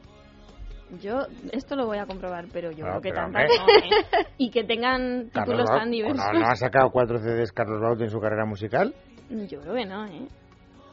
Yo 1.00 1.18
esto 1.52 1.76
lo 1.76 1.86
voy 1.86 1.98
a 1.98 2.06
comprobar, 2.06 2.46
pero 2.52 2.72
yo 2.72 2.84
No, 2.84 2.98
creo 2.98 3.00
que 3.02 3.12
tantas 3.12 3.44
no, 3.44 3.66
¿eh? 3.68 4.26
Y 4.38 4.50
que 4.50 4.64
tengan 4.64 5.28
Carlos 5.32 5.32
títulos 5.32 5.70
Baute- 5.70 5.78
tan 5.80 5.90
diversos. 5.92 6.26
¿No, 6.32 6.40
¿No 6.40 6.46
ha 6.46 6.56
sacado 6.56 6.90
4 6.90 7.18
CDs 7.18 7.52
Carlos 7.52 7.80
Baute 7.80 8.04
en 8.04 8.10
su 8.10 8.18
carrera 8.18 8.44
musical? 8.44 8.92
Yo 9.28 9.60
creo 9.60 9.74
que 9.74 9.86
no, 9.86 10.04
¿eh? 10.06 10.26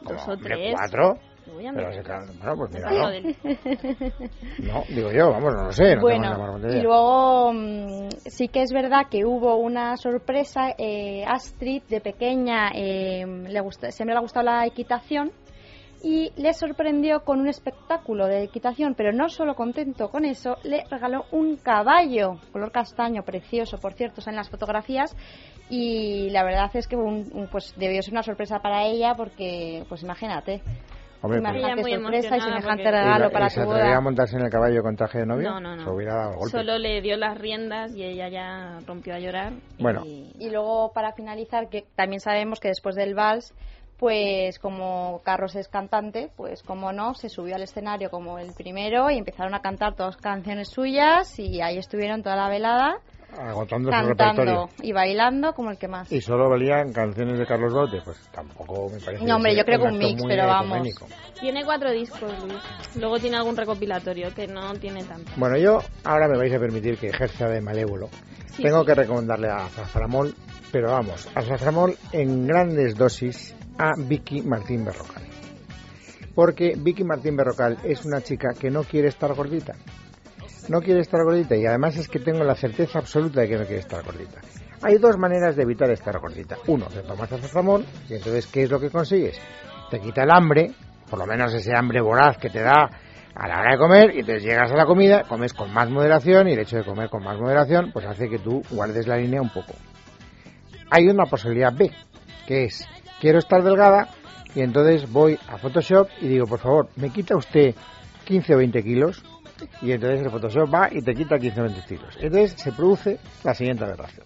Dos 0.02 0.28
o 0.28 0.38
tres. 0.38 0.76
¿Cuatro? 0.78 1.18
Lo 1.48 1.54
voy 1.54 1.66
a 1.66 1.72
Pero 1.72 1.88
mirar. 1.88 1.94
se 1.96 2.04
ca- 2.04 2.26
bueno, 2.40 2.56
pues 2.58 2.72
mira, 2.72 2.92
no. 2.92 4.74
No, 4.74 4.84
digo 4.90 5.12
yo, 5.12 5.32
vamos, 5.32 5.54
no 5.54 5.64
lo 5.64 5.72
sé. 5.72 5.96
No 5.96 6.02
bueno, 6.02 6.60
y 6.70 6.82
luego 6.82 7.54
mm, 7.54 8.10
sí 8.26 8.48
que 8.50 8.62
es 8.64 8.72
verdad 8.72 9.08
que 9.10 9.26
hubo 9.26 9.56
una 9.56 9.96
sorpresa. 9.98 10.74
Eh, 10.78 11.24
Astrid, 11.26 11.84
de 11.84 12.02
pequeña, 12.02 12.72
eh, 12.76 13.26
le 13.26 13.60
gusta, 13.62 13.92
siempre 13.92 14.14
le 14.14 14.18
ha 14.18 14.22
gustado 14.22 14.46
la 14.46 14.66
equitación 14.66 15.32
y 16.04 16.32
le 16.36 16.54
sorprendió 16.54 17.22
con 17.24 17.40
un 17.40 17.48
espectáculo 17.48 18.28
de 18.28 18.44
equitación, 18.44 18.94
pero 18.96 19.12
no 19.12 19.30
solo 19.30 19.56
contento 19.56 20.10
con 20.10 20.26
eso, 20.26 20.58
le 20.64 20.84
regaló 20.92 21.26
un 21.32 21.58
caballo, 21.58 22.38
color 22.52 22.72
castaño, 22.72 23.24
precioso, 23.24 23.80
por 23.80 23.94
cierto, 23.94 24.22
en 24.28 24.36
las 24.36 24.48
fotografías, 24.50 25.16
y 25.72 26.30
la 26.30 26.44
verdad 26.44 26.70
es 26.76 26.88
que 26.88 26.96
pues 27.52 27.74
debió 27.78 28.02
ser 28.04 28.14
una 28.14 28.22
sorpresa 28.22 28.60
para 28.60 28.86
ella 28.86 29.16
porque, 29.16 29.84
pues 29.90 30.04
imagínate, 30.04 30.62
Hombre, 31.22 31.40
Imagínate 31.40 31.82
pues, 31.82 31.94
sorpresa 31.96 32.38
y 32.38 32.42
semejante 32.42 32.92
regalo 32.92 33.32
para 33.32 33.50
tu 33.50 33.62
boda. 33.64 33.86
¿Se 33.86 33.94
a 33.94 34.02
montarse 34.02 34.36
en 34.38 34.44
el 34.44 34.52
caballo 34.52 34.84
con 34.84 34.96
traje 34.96 35.20
de 35.20 35.26
novio? 35.26 35.50
No, 35.50 35.60
no, 35.60 35.76
no. 35.76 35.84
Se 35.84 35.90
hubiera 35.90 36.16
dado 36.16 36.38
golpe. 36.38 36.58
Solo 36.58 36.78
le 36.78 37.02
dio 37.02 37.18
las 37.18 37.38
riendas 37.38 37.96
y 37.96 38.04
ella 38.04 38.30
ya 38.30 38.80
rompió 38.86 39.16
a 39.16 39.20
llorar. 39.20 39.54
Bueno. 39.80 40.04
Y... 40.06 40.32
y 40.40 40.50
luego, 40.50 40.92
para 40.94 41.14
finalizar, 41.14 41.70
que 41.70 41.86
también 41.96 42.20
sabemos 42.20 42.60
que 42.60 42.68
después 42.68 42.96
del 42.96 43.16
vals 43.16 43.54
pues 43.98 44.60
como 44.60 45.22
Carlos 45.24 45.56
es 45.56 45.68
cantante, 45.68 46.30
pues 46.36 46.62
como 46.62 46.94
no, 46.94 47.16
se 47.16 47.30
subió 47.30 47.56
al 47.56 47.64
escenario 47.64 48.12
como 48.12 48.38
el 48.38 48.54
primero 48.54 49.10
y 49.10 49.18
empezaron 49.18 49.56
a 49.56 49.62
cantar 49.62 49.96
todas 49.96 50.18
canciones 50.18 50.70
suyas 50.70 51.40
y 51.40 51.62
ahí 51.62 51.80
estuvieron 51.80 52.22
toda 52.22 52.36
la 52.36 52.48
velada 52.48 53.02
agotando 53.36 53.90
cantando 53.90 54.70
y 54.82 54.92
bailando 54.92 55.54
como 55.54 55.72
el 55.72 55.78
que 55.78 55.88
más. 55.88 56.12
¿Y 56.12 56.22
solo 56.22 56.50
valían 56.50 56.92
canciones 56.94 57.38
de 57.38 57.46
Carlos 57.46 57.74
Baute? 57.74 58.02
Pues 58.04 58.18
tampoco 58.32 58.90
me 58.90 59.00
parece. 59.00 59.26
No, 59.26 59.36
hombre, 59.36 59.56
yo 59.56 59.64
creo 59.64 59.80
que 59.80 59.86
un 59.88 59.98
mix, 59.98 60.24
pero 60.28 60.48
vamos. 60.48 60.88
Tiene 61.40 61.64
cuatro 61.66 61.92
discos, 61.92 62.32
Luis. 62.44 62.62
Luego 62.96 63.20
tiene 63.20 63.38
algún 63.38 63.56
recopilatorio 63.56 64.34
que 64.34 64.48
no 64.48 64.74
tiene 64.76 65.04
tanto. 65.04 65.32
Bueno, 65.36 65.58
yo 65.58 65.80
ahora 66.04 66.28
me 66.28 66.38
vais 66.38 66.54
a 66.54 66.60
permitir 66.60 66.98
que 66.98 67.08
ejerza 67.08 67.48
de 67.48 67.62
malévolo. 67.62 68.10
Tengo 68.62 68.84
que 68.84 68.96
recomendarle 68.96 69.50
a 69.50 69.68
Zaframol, 69.68 70.34
pero 70.72 70.92
vamos, 70.92 71.30
a 71.36 71.42
Zaframol 71.44 71.96
en 72.12 72.48
grandes 72.48 72.96
dosis 72.96 73.56
a 73.78 73.92
Vicky 73.98 74.42
Martín 74.42 74.84
Berrocal. 74.84 75.24
Porque 76.34 76.74
Vicky 76.78 77.04
Martín 77.04 77.36
Berrocal 77.36 77.78
es 77.84 78.06
una 78.06 78.22
chica 78.22 78.50
que 78.60 78.72
no 78.72 78.84
quiere 78.84 79.10
estar 79.10 79.34
gordita. 79.34 79.74
No 80.70 80.82
quiere 80.82 81.00
estar 81.00 81.24
gordita 81.24 81.56
y 81.56 81.66
además 81.66 81.96
es 81.96 82.10
que 82.10 82.20
tengo 82.20 82.44
la 82.44 82.56
certeza 82.56 83.00
absoluta 83.00 83.42
de 83.42 83.48
que 83.48 83.58
no 83.58 83.64
quiere 83.64 83.80
estar 83.80 84.04
gordita. 84.04 84.42
Hay 84.82 84.98
dos 84.98 85.18
maneras 85.18 85.56
de 85.56 85.64
evitar 85.64 85.90
estar 85.90 86.20
gordita. 86.20 86.58
Uno, 86.68 86.88
te 86.88 87.02
tomas 87.02 87.32
azaframol 87.32 87.86
y 88.10 88.16
entonces 88.16 88.48
¿qué 88.48 88.64
es 88.64 88.70
lo 88.70 88.80
que 88.80 88.90
consigues? 88.90 89.40
Te 89.90 90.00
quita 90.00 90.24
el 90.24 90.32
hambre, 90.32 90.72
por 91.10 91.20
lo 91.20 91.26
menos 91.26 91.54
ese 91.54 91.72
hambre 91.76 92.02
voraz 92.02 92.38
que 92.38 92.50
te 92.50 92.62
da 92.62 92.90
a 93.34 93.48
la 93.48 93.60
hora 93.60 93.72
de 93.72 93.78
comer 93.78 94.16
y 94.16 94.20
entonces 94.20 94.44
llegas 94.44 94.72
a 94.72 94.76
la 94.76 94.86
comida, 94.86 95.24
comes 95.24 95.54
con 95.54 95.74
más 95.74 95.90
moderación 95.90 96.50
y 96.50 96.54
el 96.54 96.60
hecho 96.60 96.78
de 96.78 96.84
comer 96.84 97.10
con 97.10 97.24
más 97.24 97.40
moderación 97.40 97.92
pues 97.94 98.06
hace 98.06 98.30
que 98.30 98.40
tú 98.40 98.62
guardes 98.70 99.08
la 99.08 99.18
línea 99.18 99.42
un 99.42 99.50
poco. 99.50 99.74
Hay 100.92 101.08
una 101.08 101.26
posibilidad 101.26 101.74
B, 101.74 101.92
que 102.46 102.66
es 102.66 102.86
quiero 103.22 103.40
estar 103.40 103.64
delgada 103.64 104.10
y 104.54 104.62
entonces 104.62 105.10
voy 105.12 105.40
a 105.48 105.58
Photoshop 105.58 106.10
y 106.20 106.28
digo, 106.28 106.46
por 106.46 106.60
favor, 106.60 106.90
me 106.98 107.10
quita 107.10 107.38
usted 107.38 107.74
15 108.26 108.56
o 108.56 108.58
20 108.58 108.84
kilos 108.84 109.24
y 109.82 109.92
entonces 109.92 110.22
el 110.22 110.32
Photoshop 110.32 110.74
va 110.74 110.90
y 110.92 111.02
te 111.02 111.14
quita 111.14 111.38
15 111.38 111.60
o 111.60 111.64
20 111.64 111.82
kilos. 111.88 112.18
Entonces 112.20 112.54
se 112.60 112.72
produce 112.72 113.20
la 113.44 113.54
siguiente 113.54 113.84
aberración. 113.84 114.26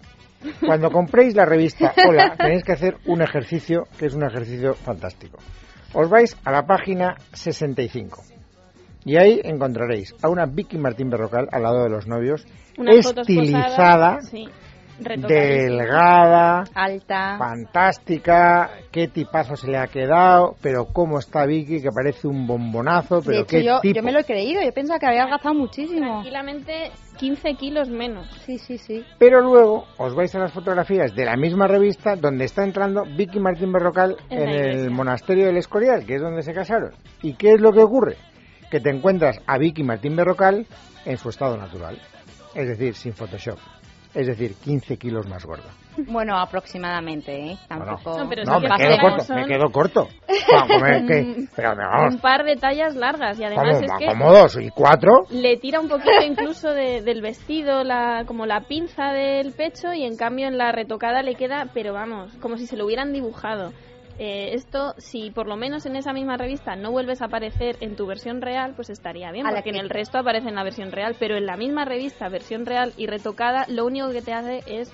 Cuando 0.65 0.89
compréis 0.89 1.35
la 1.35 1.45
revista 1.45 1.93
Hola, 2.07 2.35
tenéis 2.37 2.63
que 2.63 2.71
hacer 2.71 2.97
un 3.05 3.21
ejercicio 3.21 3.87
que 3.97 4.07
es 4.07 4.13
un 4.13 4.23
ejercicio 4.23 4.73
fantástico. 4.73 5.37
Os 5.93 6.09
vais 6.09 6.37
a 6.43 6.51
la 6.51 6.65
página 6.65 7.15
65 7.33 8.23
y 9.03 9.17
ahí 9.17 9.41
encontraréis 9.43 10.15
a 10.21 10.29
una 10.29 10.45
Vicky 10.45 10.77
Martín 10.77 11.09
Berrocal 11.09 11.47
al 11.51 11.63
lado 11.63 11.83
de 11.83 11.89
los 11.89 12.07
novios, 12.07 12.45
estilizada, 12.77 14.19
delgada, 15.01 16.63
alta, 16.73 17.37
fantástica, 17.37 18.69
qué 18.91 19.07
tipazo 19.07 19.55
se 19.55 19.69
le 19.69 19.77
ha 19.77 19.87
quedado, 19.87 20.55
pero 20.61 20.85
cómo 20.85 21.19
está 21.19 21.45
Vicky, 21.45 21.81
que 21.81 21.89
parece 21.91 22.27
un 22.27 22.47
bombonazo, 22.47 23.21
pero 23.21 23.45
qué 23.45 23.63
yo, 23.63 23.81
yo 23.83 24.03
me 24.03 24.11
lo 24.11 24.19
he 24.19 24.23
creído, 24.23 24.61
yo 24.61 24.71
pensaba 24.71 24.99
que 24.99 25.07
había 25.07 25.21
adelgazado 25.21 25.55
muchísimo. 25.55 26.21
Tranquilamente 26.21 26.91
15 27.17 27.53
kilos 27.55 27.89
menos. 27.89 28.27
Sí, 28.45 28.57
sí, 28.57 28.77
sí. 28.77 29.05
Pero 29.19 29.41
luego 29.41 29.85
os 29.97 30.15
vais 30.15 30.33
a 30.35 30.39
las 30.39 30.51
fotografías 30.51 31.13
de 31.13 31.25
la 31.25 31.37
misma 31.37 31.67
revista 31.67 32.15
donde 32.15 32.45
está 32.45 32.63
entrando 32.63 33.03
Vicky 33.05 33.39
Martín 33.39 33.71
Berrocal 33.71 34.17
en, 34.29 34.49
el 34.49 34.89
monasterio 34.89 35.45
del 35.45 35.57
Escorial, 35.57 36.05
que 36.05 36.15
es 36.15 36.21
donde 36.21 36.41
se 36.41 36.53
casaron. 36.53 36.91
¿Y 37.21 37.33
qué 37.35 37.53
es 37.53 37.61
lo 37.61 37.71
que 37.71 37.81
ocurre? 37.81 38.17
Que 38.69 38.79
te 38.79 38.89
encuentras 38.89 39.39
a 39.45 39.57
Vicky 39.57 39.83
Martín 39.83 40.15
Berrocal 40.15 40.65
en 41.05 41.17
su 41.17 41.29
estado 41.29 41.57
natural, 41.57 41.99
es 42.55 42.67
decir, 42.67 42.95
sin 42.95 43.13
Photoshop 43.13 43.59
es 44.13 44.27
decir, 44.27 44.55
15 44.55 44.97
kilos 44.97 45.27
más 45.27 45.45
gorda. 45.45 45.71
Bueno, 46.07 46.37
aproximadamente, 46.37 47.51
¿eh? 47.51 47.57
Tampoco... 47.67 48.17
No, 48.17 48.29
pero 48.29 48.43
me, 48.59 48.69
quedo 48.77 48.97
corto, 49.01 49.33
me 49.33 49.45
quedo 49.45 49.71
corto, 49.71 50.07
Un 52.09 52.19
par 52.19 52.43
de 52.43 52.55
tallas 52.55 52.95
largas 52.95 53.39
y 53.39 53.43
además 53.43 53.81
es 53.81 53.91
que... 53.99 54.05
Como 54.05 54.31
dos 54.31 54.57
y 54.61 54.69
cuatro. 54.69 55.25
Le 55.29 55.57
tira 55.57 55.79
un 55.79 55.89
poquito 55.89 56.21
incluso 56.25 56.71
del 56.71 57.21
vestido, 57.21 57.83
la, 57.83 58.23
como 58.25 58.45
la 58.45 58.61
pinza 58.61 59.11
del 59.11 59.51
pecho 59.53 59.93
y 59.93 60.05
en 60.05 60.15
cambio 60.15 60.47
en 60.47 60.57
la 60.57 60.71
retocada 60.71 61.21
le 61.23 61.35
queda, 61.35 61.67
pero 61.73 61.93
vamos, 61.93 62.31
como 62.41 62.57
si 62.57 62.67
se 62.67 62.77
lo 62.77 62.85
hubieran 62.85 63.11
dibujado. 63.11 63.71
Eh, 64.19 64.53
esto, 64.53 64.93
si 64.97 65.31
por 65.31 65.47
lo 65.47 65.55
menos 65.55 65.85
en 65.85 65.95
esa 65.95 66.13
misma 66.13 66.37
revista 66.37 66.75
no 66.75 66.91
vuelves 66.91 67.21
a 67.21 67.25
aparecer 67.25 67.77
en 67.81 67.95
tu 67.95 68.05
versión 68.05 68.41
real, 68.41 68.73
pues 68.75 68.89
estaría 68.89 69.31
bien, 69.31 69.47
porque 69.47 69.69
en 69.69 69.77
el 69.77 69.89
resto 69.89 70.19
aparece 70.19 70.49
en 70.49 70.55
la 70.55 70.63
versión 70.63 70.91
real, 70.91 71.15
pero 71.19 71.35
en 71.35 71.45
la 71.45 71.57
misma 71.57 71.85
revista, 71.85 72.29
versión 72.29 72.65
real 72.65 72.93
y 72.97 73.07
retocada, 73.07 73.65
lo 73.67 73.85
único 73.85 74.11
que 74.11 74.21
te 74.21 74.33
hace 74.33 74.63
es 74.67 74.91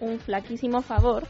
un 0.00 0.18
flaquísimo 0.18 0.82
favor 0.82 1.26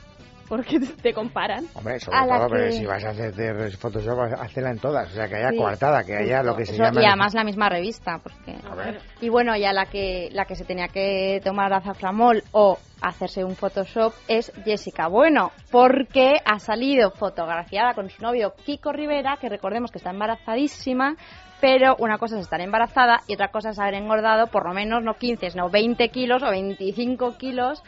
porque 0.49 0.81
te 0.81 1.12
comparan. 1.12 1.67
Hombre, 1.75 2.00
sobre 2.00 2.19
todo, 2.19 2.49
pero 2.50 2.73
si 2.73 2.87
vas 2.87 3.05
a 3.05 3.11
hacer 3.11 3.76
Photoshop, 3.76 4.19
hazla 4.38 4.71
en 4.71 4.79
todas, 4.79 5.11
o 5.11 5.15
sea, 5.15 5.29
que 5.29 5.37
haya 5.37 5.57
coartada, 5.57 6.05
que 6.05 6.17
haya 6.17 6.43
lo 6.43 6.57
que 6.57 6.67
se 6.67 6.76
llama... 6.76 7.03
Y 7.03 7.07
además 7.07 7.35
la 7.35 7.45
misma 7.45 7.69
revista, 7.69 8.19
porque... 8.23 8.57
A 8.69 8.75
ver. 8.75 9.00
Y 9.21 9.29
bueno, 9.29 9.57
ya 9.57 9.73
la 9.73 9.87
que, 9.87 10.29
la 10.33 10.45
que 10.45 10.57
se 10.57 10.65
tenía 10.65 10.88
que 10.88 11.41
tomar 11.45 11.73
azaframol 11.73 12.43
o 12.53 12.79
hacerse 13.00 13.45
un 13.45 13.57
Photoshop 13.57 14.15
es 14.29 14.53
Jessica 14.65 15.09
Bueno, 15.09 15.53
porque 15.71 16.35
ha 16.45 16.59
salido 16.59 17.11
fotografiada 17.11 17.95
con 17.95 18.09
su 18.09 18.23
novio 18.23 18.55
Kiko 18.65 18.93
Rivera, 18.93 19.37
que 19.41 19.49
recordemos 19.49 19.91
que 19.91 19.99
está 19.99 20.11
embarazadísima, 20.11 21.17
pero 21.66 21.96
una 21.99 22.16
cosa 22.16 22.37
es 22.37 22.42
estar 22.42 22.61
embarazada 22.61 23.23
y 23.26 23.35
otra 23.35 23.49
cosa 23.49 23.70
es 23.70 23.78
haber 23.80 23.94
engordado 23.94 24.46
por 24.46 24.68
lo 24.68 24.73
menos 24.73 25.02
no 25.02 25.14
15, 25.14 25.50
sino 25.50 25.68
20 25.68 26.11
kilos 26.11 26.44
o 26.44 26.50
25 26.50 27.37
kilos 27.38 27.82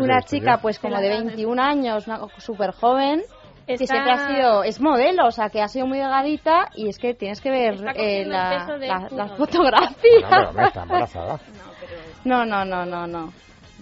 una 0.00 0.22
chica 0.22 0.58
pues 0.60 0.80
como 0.80 0.98
de 0.98 1.08
21 1.08 1.62
años, 1.62 2.04
súper 2.38 2.72
joven, 2.72 3.22
que 3.64 3.76
siempre 3.76 4.10
ha 4.10 4.26
sido, 4.26 4.64
es 4.64 4.80
modelo, 4.80 5.26
o 5.26 5.30
sea, 5.30 5.50
que 5.50 5.62
ha 5.62 5.68
sido 5.68 5.86
muy 5.86 5.98
delgadita 5.98 6.70
y 6.74 6.88
es 6.88 6.98
que 6.98 7.14
tienes 7.14 7.40
que 7.40 7.50
ver 7.50 7.74
eh, 7.94 8.24
la, 8.24 8.66
la, 9.12 9.28
fotografía. 9.36 10.24
No, 12.24 12.44
no, 12.44 12.64
no, 12.64 12.84
no, 12.84 13.06
no. 13.06 13.32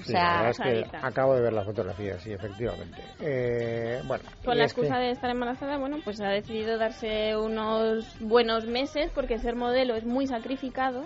O 0.01 0.05
sea, 0.05 0.51
es 0.51 0.59
que 0.59 0.85
acabo 1.03 1.35
de 1.35 1.43
ver 1.43 1.53
la 1.53 1.65
fotografía, 1.65 2.19
sí, 2.19 2.33
efectivamente. 2.33 3.03
Eh, 3.21 4.03
bueno, 4.07 4.25
Con 4.45 4.59
la 4.59 4.65
excusa 4.65 4.99
de 4.99 5.11
estar 5.11 5.31
embarazada, 5.31 5.79
bueno, 5.79 5.99
pues 6.05 6.21
ha 6.21 6.29
decidido 6.29 6.79
darse 6.79 7.37
unos 7.37 8.17
buenos 8.21 8.67
meses 8.67 9.11
porque 9.15 9.39
ser 9.39 9.57
modelo 9.57 9.95
es 9.95 10.05
muy 10.05 10.27
sacrificado. 10.27 11.05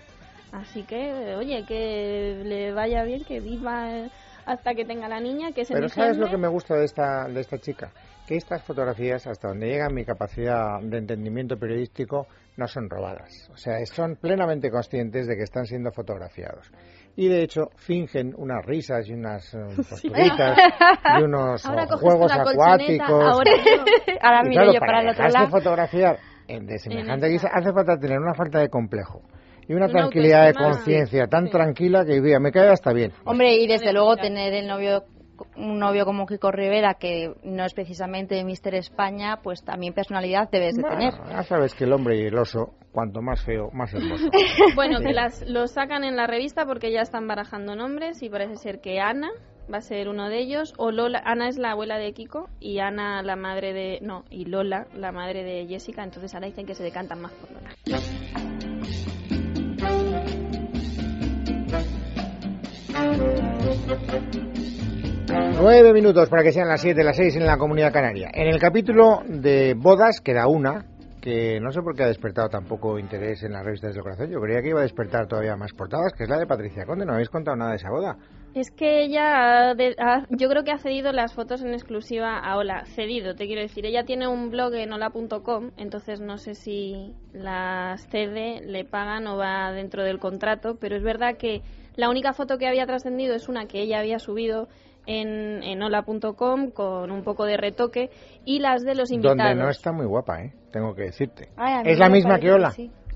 Así 0.52 0.82
que, 0.82 1.36
oye, 1.36 1.64
que 1.66 2.42
le 2.44 2.72
vaya 2.72 3.04
bien, 3.04 3.24
que 3.24 3.38
viva 3.38 4.10
hasta 4.44 4.74
que 4.74 4.84
tenga 4.84 5.08
la 5.08 5.20
niña, 5.20 5.52
que 5.52 5.60
es 5.60 5.68
Pero 5.68 5.88
¿sabes 5.88 6.16
lo 6.16 6.28
que 6.28 6.36
me 6.36 6.48
gusta 6.48 6.74
de 6.74 6.84
esta, 6.84 7.28
de 7.28 7.40
esta 7.40 7.58
chica? 7.58 7.92
Que 8.26 8.36
estas 8.36 8.62
fotografías, 8.62 9.26
hasta 9.26 9.48
donde 9.48 9.68
llega 9.68 9.88
mi 9.90 10.04
capacidad 10.04 10.80
de 10.80 10.98
entendimiento 10.98 11.56
periodístico, 11.56 12.26
no 12.56 12.66
son 12.66 12.88
robadas. 12.88 13.48
O 13.52 13.56
sea, 13.56 13.84
son 13.86 14.16
plenamente 14.16 14.70
conscientes 14.70 15.26
de 15.26 15.36
que 15.36 15.42
están 15.42 15.66
siendo 15.66 15.90
fotografiados. 15.92 16.70
Y 17.20 17.28
de 17.28 17.42
hecho, 17.42 17.68
fingen 17.76 18.32
unas 18.38 18.64
risas 18.64 19.06
y 19.06 19.12
unas 19.12 19.52
eh, 19.52 19.58
posturitas 19.76 20.56
y 21.18 21.22
unos 21.22 21.62
juegos 22.00 22.32
acuáticos. 22.32 23.10
Ahora, 23.10 23.52
ahora 24.22 24.42
miro 24.42 24.72
yo 24.72 24.80
para, 24.80 25.02
el 25.02 25.10
otro 25.10 25.28
lado. 25.28 25.48
fotografiar 25.48 26.18
de 26.48 26.78
semejante 26.78 27.28
guisa, 27.28 27.48
hace 27.52 27.74
falta 27.74 27.98
tener 27.98 28.18
una 28.18 28.32
falta 28.32 28.60
de 28.60 28.70
complejo 28.70 29.20
y 29.68 29.74
una, 29.74 29.88
tranquilidad 29.88 30.46
de 30.46 30.54
conciencia 30.54 31.26
tan 31.26 31.50
tranquila 31.50 32.06
que 32.06 32.22
día 32.22 32.40
me 32.40 32.52
cae 32.52 32.70
hasta 32.70 32.94
bien. 32.94 33.12
Hombre, 33.26 33.54
y 33.54 33.66
desde 33.68 33.92
luego 33.92 34.16
tener 34.16 34.54
el 34.54 34.66
novio 34.66 35.04
un 35.56 35.78
novio 35.78 36.04
como 36.04 36.26
Kiko 36.26 36.50
Rivera, 36.50 36.94
que 36.94 37.34
no 37.42 37.64
es 37.64 37.74
precisamente 37.74 38.42
Mister 38.44 38.74
España, 38.74 39.40
pues 39.42 39.64
también 39.64 39.94
personalidad 39.94 40.48
debes 40.50 40.76
de 40.76 40.82
tener. 40.82 41.14
Ya 41.28 41.42
sabes 41.42 41.74
que 41.74 41.84
el 41.84 41.92
hombre 41.92 42.18
y 42.18 42.26
el 42.26 42.38
oso, 42.38 42.74
cuanto 42.92 43.22
más 43.22 43.44
feo, 43.44 43.70
más 43.72 43.92
hermoso. 43.94 44.28
bueno, 44.74 45.00
que 45.00 45.12
las, 45.12 45.46
lo 45.48 45.66
sacan 45.66 46.04
en 46.04 46.16
la 46.16 46.26
revista 46.26 46.66
porque 46.66 46.92
ya 46.92 47.00
están 47.00 47.26
barajando 47.26 47.74
nombres 47.74 48.22
y 48.22 48.28
parece 48.28 48.56
ser 48.56 48.80
que 48.80 49.00
Ana 49.00 49.30
va 49.72 49.78
a 49.78 49.82
ser 49.82 50.08
uno 50.08 50.28
de 50.28 50.38
ellos, 50.38 50.74
o 50.78 50.90
Lola, 50.90 51.22
Ana 51.24 51.48
es 51.48 51.56
la 51.56 51.72
abuela 51.72 51.96
de 51.98 52.12
Kiko 52.12 52.48
y 52.58 52.80
Ana 52.80 53.22
la 53.22 53.36
madre 53.36 53.72
de, 53.72 54.00
no, 54.02 54.24
y 54.30 54.44
Lola 54.44 54.86
la 54.94 55.12
madre 55.12 55.44
de 55.44 55.66
Jessica, 55.66 56.02
entonces 56.02 56.34
ahora 56.34 56.48
dicen 56.48 56.66
que 56.66 56.74
se 56.74 56.82
decantan 56.82 57.20
más 57.20 57.32
por 57.32 57.50
Lola. 57.52 57.70
Nueve 65.32 65.92
minutos 65.92 66.28
para 66.28 66.42
que 66.42 66.52
sean 66.52 66.68
las 66.68 66.80
siete, 66.80 67.04
las 67.04 67.16
seis 67.16 67.36
en 67.36 67.46
la 67.46 67.56
comunidad 67.56 67.92
canaria. 67.92 68.30
En 68.34 68.48
el 68.48 68.58
capítulo 68.58 69.20
de 69.28 69.74
bodas 69.74 70.20
queda 70.20 70.48
una, 70.48 70.86
que 71.20 71.60
no 71.60 71.70
sé 71.70 71.82
por 71.82 71.94
qué 71.94 72.02
ha 72.02 72.08
despertado 72.08 72.48
tampoco 72.48 72.98
interés 72.98 73.42
en 73.44 73.52
las 73.52 73.64
revistas 73.64 73.94
del 73.94 74.02
corazón. 74.02 74.30
Yo 74.30 74.40
creía 74.40 74.60
que 74.60 74.70
iba 74.70 74.80
a 74.80 74.82
despertar 74.82 75.28
todavía 75.28 75.54
más 75.54 75.72
portadas, 75.72 76.12
que 76.14 76.24
es 76.24 76.30
la 76.30 76.38
de 76.38 76.46
Patricia 76.46 76.84
Conde. 76.84 77.06
No 77.06 77.12
habéis 77.12 77.28
contado 77.28 77.56
nada 77.56 77.70
de 77.70 77.76
esa 77.76 77.90
boda. 77.90 78.16
Es 78.54 78.72
que 78.72 79.04
ella, 79.04 79.74
yo 80.30 80.48
creo 80.48 80.64
que 80.64 80.72
ha 80.72 80.78
cedido 80.78 81.12
las 81.12 81.32
fotos 81.34 81.62
en 81.62 81.74
exclusiva 81.74 82.38
a 82.38 82.56
Hola. 82.56 82.84
Cedido, 82.86 83.36
te 83.36 83.46
quiero 83.46 83.62
decir. 83.62 83.86
Ella 83.86 84.04
tiene 84.04 84.26
un 84.26 84.50
blog 84.50 84.74
en 84.74 84.92
hola.com, 84.92 85.70
entonces 85.76 86.20
no 86.20 86.38
sé 86.38 86.54
si 86.54 87.14
las 87.32 88.08
cede, 88.08 88.62
le 88.62 88.84
pagan 88.84 89.28
o 89.28 89.36
va 89.36 89.70
dentro 89.70 90.02
del 90.02 90.18
contrato, 90.18 90.78
pero 90.80 90.96
es 90.96 91.02
verdad 91.04 91.36
que 91.36 91.62
la 91.94 92.10
única 92.10 92.32
foto 92.32 92.58
que 92.58 92.66
había 92.66 92.86
trascendido 92.86 93.36
es 93.36 93.48
una 93.48 93.66
que 93.66 93.82
ella 93.82 94.00
había 94.00 94.18
subido 94.18 94.68
en, 95.06 95.62
en 95.62 95.82
hola.com 95.82 96.70
con 96.70 97.10
un 97.10 97.22
poco 97.22 97.44
de 97.44 97.56
retoque 97.56 98.10
y 98.44 98.60
las 98.60 98.82
de 98.82 98.94
los 98.94 99.10
invitados. 99.10 99.38
Donde 99.38 99.54
no 99.62 99.70
está 99.70 99.92
muy 99.92 100.06
guapa, 100.06 100.42
¿eh? 100.42 100.52
tengo 100.70 100.94
que 100.94 101.02
decirte. 101.02 101.48
¿Es 101.84 101.98
la 101.98 102.08
misma 102.08 102.38
que 102.38 102.50
Hola? 102.50 102.72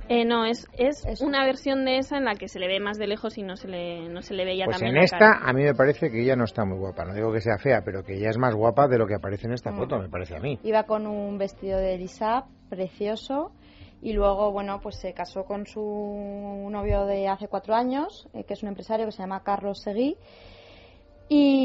Eh, 0.06 0.26
no, 0.26 0.44
es, 0.44 0.66
es 0.76 1.22
una 1.22 1.46
versión 1.46 1.86
de 1.86 1.96
esa 1.96 2.18
en 2.18 2.26
la 2.26 2.34
que 2.34 2.46
se 2.46 2.58
le 2.58 2.68
ve 2.68 2.78
más 2.78 2.98
de 2.98 3.06
lejos 3.06 3.38
y 3.38 3.42
no 3.42 3.56
se 3.56 3.68
le, 3.68 4.06
no 4.10 4.20
se 4.20 4.34
le 4.34 4.44
veía 4.44 4.66
pues 4.66 4.76
también 4.76 4.98
en 4.98 5.04
esta 5.04 5.38
a 5.42 5.52
mí 5.54 5.62
me 5.62 5.74
parece 5.74 6.10
que 6.10 6.22
ella 6.22 6.36
no 6.36 6.44
está 6.44 6.66
muy 6.66 6.76
guapa. 6.76 7.06
No 7.06 7.14
digo 7.14 7.32
que 7.32 7.40
sea 7.40 7.56
fea, 7.56 7.80
pero 7.82 8.02
que 8.02 8.16
ella 8.16 8.28
es 8.28 8.36
más 8.36 8.54
guapa 8.54 8.86
de 8.86 8.98
lo 8.98 9.06
que 9.06 9.14
aparece 9.14 9.46
en 9.46 9.54
esta 9.54 9.70
mm. 9.70 9.76
foto, 9.76 9.98
me 9.98 10.10
parece 10.10 10.36
a 10.36 10.40
mí. 10.40 10.58
Iba 10.62 10.82
con 10.82 11.06
un 11.06 11.38
vestido 11.38 11.78
de 11.78 11.94
Elisa 11.94 12.44
precioso 12.68 13.52
y 14.02 14.12
luego, 14.12 14.52
bueno, 14.52 14.80
pues 14.82 14.96
se 14.96 15.14
casó 15.14 15.44
con 15.44 15.66
su 15.66 16.68
novio 16.70 17.06
de 17.06 17.26
hace 17.28 17.48
cuatro 17.48 17.74
años, 17.74 18.28
eh, 18.34 18.44
que 18.44 18.52
es 18.52 18.62
un 18.62 18.68
empresario 18.68 19.06
que 19.06 19.12
se 19.12 19.22
llama 19.22 19.42
Carlos 19.42 19.80
Seguí 19.80 20.18
y, 21.28 21.63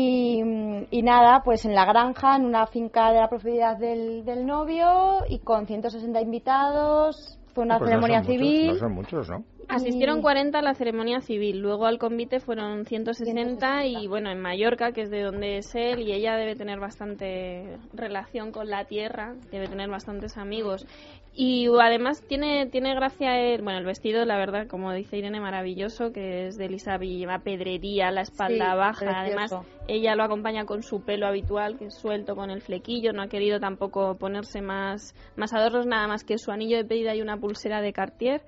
nada, 0.92 1.42
pues 1.44 1.66
en 1.66 1.76
la 1.76 1.86
granja, 1.86 2.36
en 2.36 2.46
una 2.46 2.66
finca 2.68 3.12
de 3.12 3.20
la 3.20 3.30
propiedad 3.30 3.78
del, 3.78 4.26
del 4.26 4.46
novio 4.46 5.20
y 5.30 5.40
con 5.40 5.68
160 5.68 6.20
invitados. 6.22 7.40
Fue 7.54 7.64
una 7.64 7.78
pues 7.78 7.90
ceremonia 7.90 8.24
civil. 8.24 8.68
no 8.68 8.76
son 8.76 8.94
muchos, 8.94 9.30
¿no? 9.30 9.44
Asistieron 9.70 10.24
40 10.24 10.58
a 10.58 10.62
la 10.64 10.74
ceremonia 10.74 11.22
civil, 11.22 11.60
luego 11.60 11.86
al 11.86 12.00
convite 12.00 12.40
fueron 12.40 12.86
160, 12.88 13.86
y 13.86 14.08
bueno, 14.08 14.32
en 14.32 14.42
Mallorca, 14.42 14.92
que 14.94 15.04
es 15.04 15.12
de 15.12 15.22
donde 15.22 15.58
es 15.58 15.76
él, 15.76 16.00
y 16.00 16.12
ella 16.12 16.36
debe 16.36 16.56
tener 16.56 16.80
bastante 16.80 17.78
relación 17.94 18.52
con 18.52 18.68
la 18.68 18.86
tierra, 18.86 19.36
debe 19.52 19.68
tener 19.68 19.88
bastantes 19.88 20.38
amigos. 20.38 20.88
Y 21.36 21.68
además 21.80 22.24
tiene, 22.28 22.66
tiene 22.66 22.96
gracia 22.96 23.40
el, 23.40 23.62
bueno, 23.62 23.78
el 23.78 23.86
vestido, 23.86 24.26
la 24.26 24.38
verdad, 24.38 24.66
como 24.68 24.92
dice 24.92 25.18
Irene, 25.18 25.40
maravilloso, 25.40 26.12
que 26.12 26.48
es 26.48 26.58
de 26.58 26.66
Elisa 26.66 26.98
lleva 26.98 27.38
pedrería, 27.38 28.10
la 28.10 28.22
espalda 28.22 28.74
baja, 28.74 29.22
además 29.22 29.54
ella 29.88 30.16
lo 30.16 30.24
acompaña 30.24 30.66
con 30.66 30.82
su 30.82 31.04
pelo 31.04 31.28
habitual, 31.28 31.78
que 31.78 31.86
es 31.86 31.94
suelto 31.94 32.36
con 32.36 32.50
el 32.50 32.62
flequillo, 32.62 33.14
no 33.14 33.22
ha 33.22 33.28
querido 33.28 33.60
tampoco 33.60 34.16
ponerse 34.16 34.62
más, 34.64 35.14
más 35.36 35.54
adornos, 35.54 35.86
nada 35.86 36.08
más 36.08 36.24
que 36.24 36.40
su 36.40 36.50
anillo 36.50 36.78
de 36.78 36.86
pedida 36.86 37.16
y 37.16 37.22
una 37.22 37.38
pulsera 37.38 37.82
de 37.82 37.94
Cartier 37.94 38.42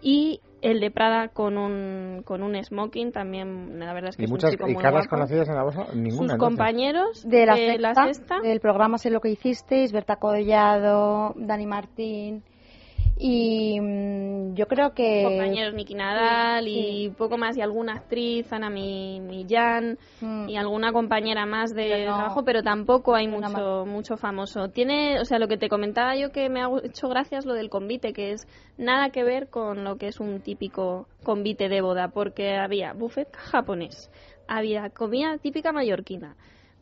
y 0.00 0.40
el 0.60 0.80
de 0.80 0.90
Prada 0.90 1.28
con 1.28 1.56
un, 1.56 2.22
con 2.24 2.42
un 2.42 2.62
smoking 2.62 3.12
también, 3.12 3.78
la 3.78 3.92
verdad 3.92 4.10
es 4.10 4.16
que 4.16 4.24
es 4.24 4.30
muchas, 4.30 4.50
un 4.52 4.56
chico 4.56 4.68
¿Y 4.68 4.74
caras 4.74 5.06
conocidas 5.06 5.48
en 5.48 5.54
la 5.54 5.62
bolsa? 5.62 5.86
Ninguna. 5.94 6.34
Sus 6.34 6.38
compañeros 6.38 7.28
de 7.28 7.46
la, 7.46 7.94
sexta, 7.94 8.40
del 8.40 8.60
programa 8.60 8.98
Sé 8.98 9.10
lo 9.10 9.20
que 9.20 9.30
hicisteis, 9.30 9.92
Berta 9.92 10.16
Collado, 10.16 11.34
Dani 11.36 11.66
Martín, 11.66 12.42
y 13.20 13.80
mm, 13.80 14.54
yo 14.54 14.66
creo 14.68 14.94
que 14.94 15.24
compañeros 15.24 15.74
Niki 15.74 15.94
Nadal 15.94 16.68
y 16.68 17.10
poco 17.10 17.36
más 17.36 17.56
y 17.56 17.60
alguna 17.60 17.94
actriz 17.94 18.52
Ana 18.52 18.70
Millán 18.70 19.98
mm. 20.20 20.48
y 20.48 20.56
alguna 20.56 20.92
compañera 20.92 21.44
más 21.44 21.74
de 21.74 22.04
trabajo 22.04 22.44
pero 22.44 22.62
tampoco 22.62 23.16
hay 23.16 23.26
mucho 23.26 23.84
mucho 23.86 24.16
famoso. 24.16 24.68
Tiene 24.68 25.20
o 25.20 25.24
sea 25.24 25.38
lo 25.40 25.48
que 25.48 25.56
te 25.56 25.68
comentaba 25.68 26.14
yo 26.16 26.30
que 26.30 26.48
me 26.48 26.62
ha 26.62 26.68
hecho 26.84 27.08
gracias 27.08 27.44
lo 27.44 27.54
del 27.54 27.70
convite 27.70 28.12
que 28.12 28.32
es 28.32 28.46
nada 28.76 29.10
que 29.10 29.24
ver 29.24 29.48
con 29.48 29.82
lo 29.82 29.96
que 29.96 30.06
es 30.06 30.20
un 30.20 30.40
típico 30.40 31.08
convite 31.24 31.68
de 31.68 31.80
boda 31.80 32.08
porque 32.08 32.56
había 32.56 32.92
buffet 32.92 33.34
japonés 33.34 34.10
había 34.46 34.90
comida 34.90 35.36
típica 35.38 35.72
mallorquina 35.72 36.36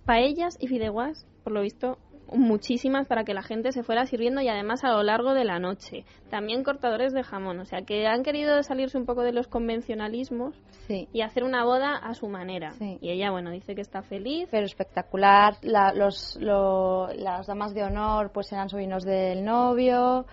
paellas 0.05 0.57
y 0.61 0.68
fideuás 0.68 1.27
por 1.42 1.53
lo 1.53 1.62
visto 1.62 1.99
muchísimas 2.32 3.06
para 3.06 3.24
que 3.24 3.34
la 3.34 3.42
gente 3.42 3.72
se 3.72 3.82
fuera 3.82 4.06
sirviendo 4.06 4.40
y 4.40 4.48
además 4.48 4.84
a 4.84 4.90
lo 4.90 5.02
largo 5.02 5.34
de 5.34 5.44
la 5.44 5.58
noche. 5.58 6.04
También 6.30 6.64
cortadores 6.64 7.12
de 7.12 7.22
jamón, 7.22 7.60
o 7.60 7.64
sea 7.64 7.82
que 7.82 8.06
han 8.06 8.22
querido 8.22 8.62
salirse 8.62 8.98
un 8.98 9.06
poco 9.06 9.22
de 9.22 9.32
los 9.32 9.46
convencionalismos 9.46 10.54
y 10.88 11.20
hacer 11.22 11.44
una 11.44 11.64
boda 11.64 11.96
a 11.96 12.14
su 12.14 12.28
manera. 12.28 12.74
Y 13.00 13.10
ella, 13.10 13.30
bueno, 13.30 13.50
dice 13.50 13.74
que 13.74 13.80
está 13.80 14.02
feliz. 14.02 14.48
Pero 14.50 14.66
espectacular, 14.66 15.54
los, 15.62 16.38
las 16.40 17.46
damas 17.46 17.74
de 17.74 17.84
honor 17.84 18.30
pues 18.32 18.52
eran 18.52 18.68
sobrinos 18.68 19.04
del 19.04 19.44
novio 19.44 20.26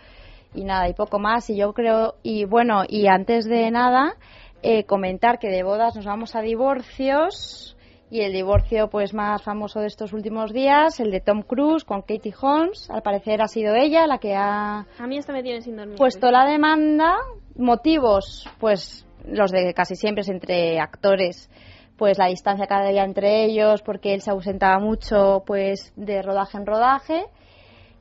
y 0.53 0.63
nada, 0.63 0.87
y 0.87 0.93
poco 0.93 1.19
más. 1.19 1.49
Y 1.49 1.57
yo 1.57 1.73
creo, 1.73 2.15
y 2.23 2.45
bueno, 2.45 2.83
y 2.87 3.07
antes 3.07 3.45
de 3.45 3.69
nada, 3.71 4.15
eh, 4.61 4.85
comentar 4.85 5.39
que 5.39 5.49
de 5.49 5.63
bodas 5.63 5.95
nos 5.95 6.05
vamos 6.05 6.35
a 6.35 6.41
divorcios 6.41 7.75
y 8.13 8.21
el 8.21 8.31
divorcio 8.31 8.89
pues 8.91 9.11
más 9.15 9.41
famoso 9.41 9.79
de 9.79 9.87
estos 9.87 10.13
últimos 10.13 10.53
días, 10.53 10.99
el 10.99 11.09
de 11.09 11.19
Tom 11.19 11.41
Cruise 11.41 11.83
con 11.83 12.03
Katie 12.03 12.35
Holmes, 12.39 12.87
al 12.91 13.01
parecer 13.01 13.41
ha 13.41 13.47
sido 13.47 13.73
ella 13.73 14.05
la 14.05 14.19
que 14.19 14.35
ha 14.35 14.85
A 14.99 15.07
mí 15.07 15.17
esta 15.17 15.33
me 15.33 15.41
tiene 15.41 15.61
sin 15.61 15.75
dormir. 15.75 15.97
puesto 15.97 16.29
la 16.29 16.45
demanda, 16.45 17.15
motivos 17.55 18.47
pues 18.59 19.07
los 19.27 19.51
de 19.51 19.73
casi 19.73 19.95
siempre 19.95 20.21
es 20.21 20.29
entre 20.29 20.79
actores. 20.79 21.49
Pues 21.97 22.19
la 22.19 22.27
distancia 22.27 22.67
cada 22.67 22.87
día 22.87 23.03
entre 23.03 23.45
ellos 23.45 23.81
porque 23.81 24.13
él 24.13 24.21
se 24.21 24.29
ausentaba 24.29 24.77
mucho 24.77 25.41
pues 25.47 25.91
de 25.95 26.21
rodaje 26.21 26.57
en 26.57 26.67
rodaje. 26.67 27.25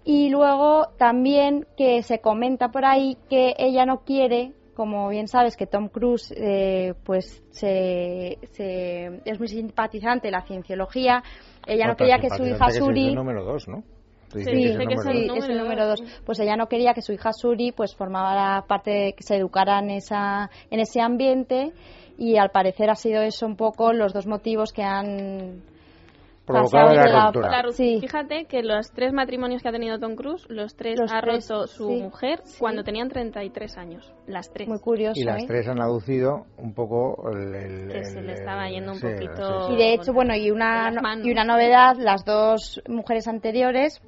Y 0.05 0.29
luego 0.29 0.89
también 0.99 1.67
que 1.75 2.03
se 2.03 2.21
comenta 2.21 2.69
por 2.69 2.85
ahí 2.85 3.17
que 3.31 3.55
ella 3.57 3.87
no 3.87 4.01
quiere 4.01 4.53
como 4.75 5.09
bien 5.09 5.29
sabes 5.29 5.57
que 5.57 5.67
Tom 5.67 5.89
Cruise 5.89 6.33
eh, 6.37 6.95
pues 7.05 7.43
se, 7.51 8.39
es 9.25 9.39
muy 9.39 9.49
simpatizante 9.49 10.29
de 10.29 10.33
la 10.33 10.43
cienciología 10.43 11.23
ella 11.67 11.87
no 11.87 11.97
quería 11.97 12.19
que 12.19 12.31
su 12.31 12.45
hija 12.45 12.71
Suri 12.71 13.03
es 13.03 13.09
el 13.09 13.15
número 13.15 13.45
dos, 13.45 13.69
¿no? 13.69 13.83
Sí, 14.33 14.41
es, 14.41 14.47
el 14.47 15.59
número 15.59 15.87
dos. 15.87 16.03
Pues 16.25 16.41
ella 16.41 16.57
no 16.57 16.67
quería 16.67 16.95
que 16.95 17.03
su 17.03 17.13
hija 17.13 17.33
Suri 17.35 17.71
pues 17.73 17.95
formara 17.95 18.65
parte 18.67 18.91
de 18.91 19.13
que 19.13 19.23
se 19.23 19.37
educara 19.37 19.79
en 19.79 19.91
esa 19.91 20.51
en 20.71 20.81
ese 20.81 21.03
ambiente 21.03 21.73
y 22.17 22.37
al 22.37 22.51
parecer 22.51 22.89
ha 22.89 22.95
sido 22.95 23.21
eso 23.23 23.47
un 23.47 23.57
poco 23.57 23.93
los 23.93 24.15
dos 24.15 24.27
motivos 24.27 24.73
que 24.73 24.83
han 24.83 25.63
Fíjate 28.01 28.47
que 28.47 28.63
los 28.63 28.91
tres 28.91 29.13
matrimonios 29.13 29.63
que 29.63 29.69
ha 29.69 29.73
tenido 29.73 29.99
Tom 29.99 30.17
Cruise, 30.17 30.45
los 30.49 30.75
tres 30.75 30.99
ha 31.11 31.21
roto 31.21 31.67
su 31.67 31.91
mujer 31.91 32.43
cuando 32.59 32.83
tenían 32.83 33.09
33 33.09 33.79
años. 33.79 34.13
Las 34.27 34.53
tres. 34.53 34.69
Muy 34.69 34.81
curioso. 34.81 35.21
Y 35.21 35.25
las 35.25 35.43
¿eh? 35.43 35.47
tres 35.47 35.69
han 35.69 35.81
aducido 35.81 36.47
un 36.59 36.75
poco 36.75 37.31
el. 37.31 37.89
que 37.89 38.05
se 38.05 38.23
le 38.23 38.33
estaba 38.33 38.69
yendo 38.69 38.93
un 38.93 39.01
poquito. 39.01 39.73
Y 39.73 39.77
de 39.77 39.95
hecho, 39.95 40.13
bueno, 40.13 40.35
y 40.35 40.51
una, 40.51 40.91
y 41.23 41.31
una 41.31 41.45
novedad: 41.45 41.97
las 41.97 42.25
dos 42.25 42.83
mujeres 42.89 43.29
anteriores 43.29 44.03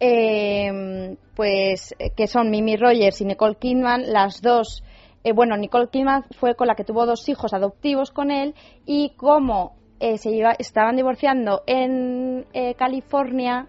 eh, 0.00 1.16
pues 1.34 1.94
que 2.16 2.26
son 2.26 2.50
Mimi 2.50 2.76
Rogers 2.76 3.20
y 3.20 3.24
Nicole 3.24 3.56
Kidman, 3.56 4.12
las 4.12 4.42
dos, 4.42 4.82
eh, 5.24 5.32
bueno, 5.32 5.56
Nicole 5.56 5.88
Kidman 5.88 6.24
fue 6.38 6.54
con 6.54 6.66
la 6.66 6.74
que 6.74 6.84
tuvo 6.84 7.06
dos 7.06 7.28
hijos 7.28 7.54
adoptivos 7.54 8.10
con 8.10 8.30
él 8.30 8.54
y 8.84 9.14
como 9.16 9.76
eh, 10.00 10.18
se 10.18 10.30
estaban 10.58 10.96
divorciando 10.96 11.62
en 11.66 12.46
eh, 12.52 12.74
California, 12.74 13.66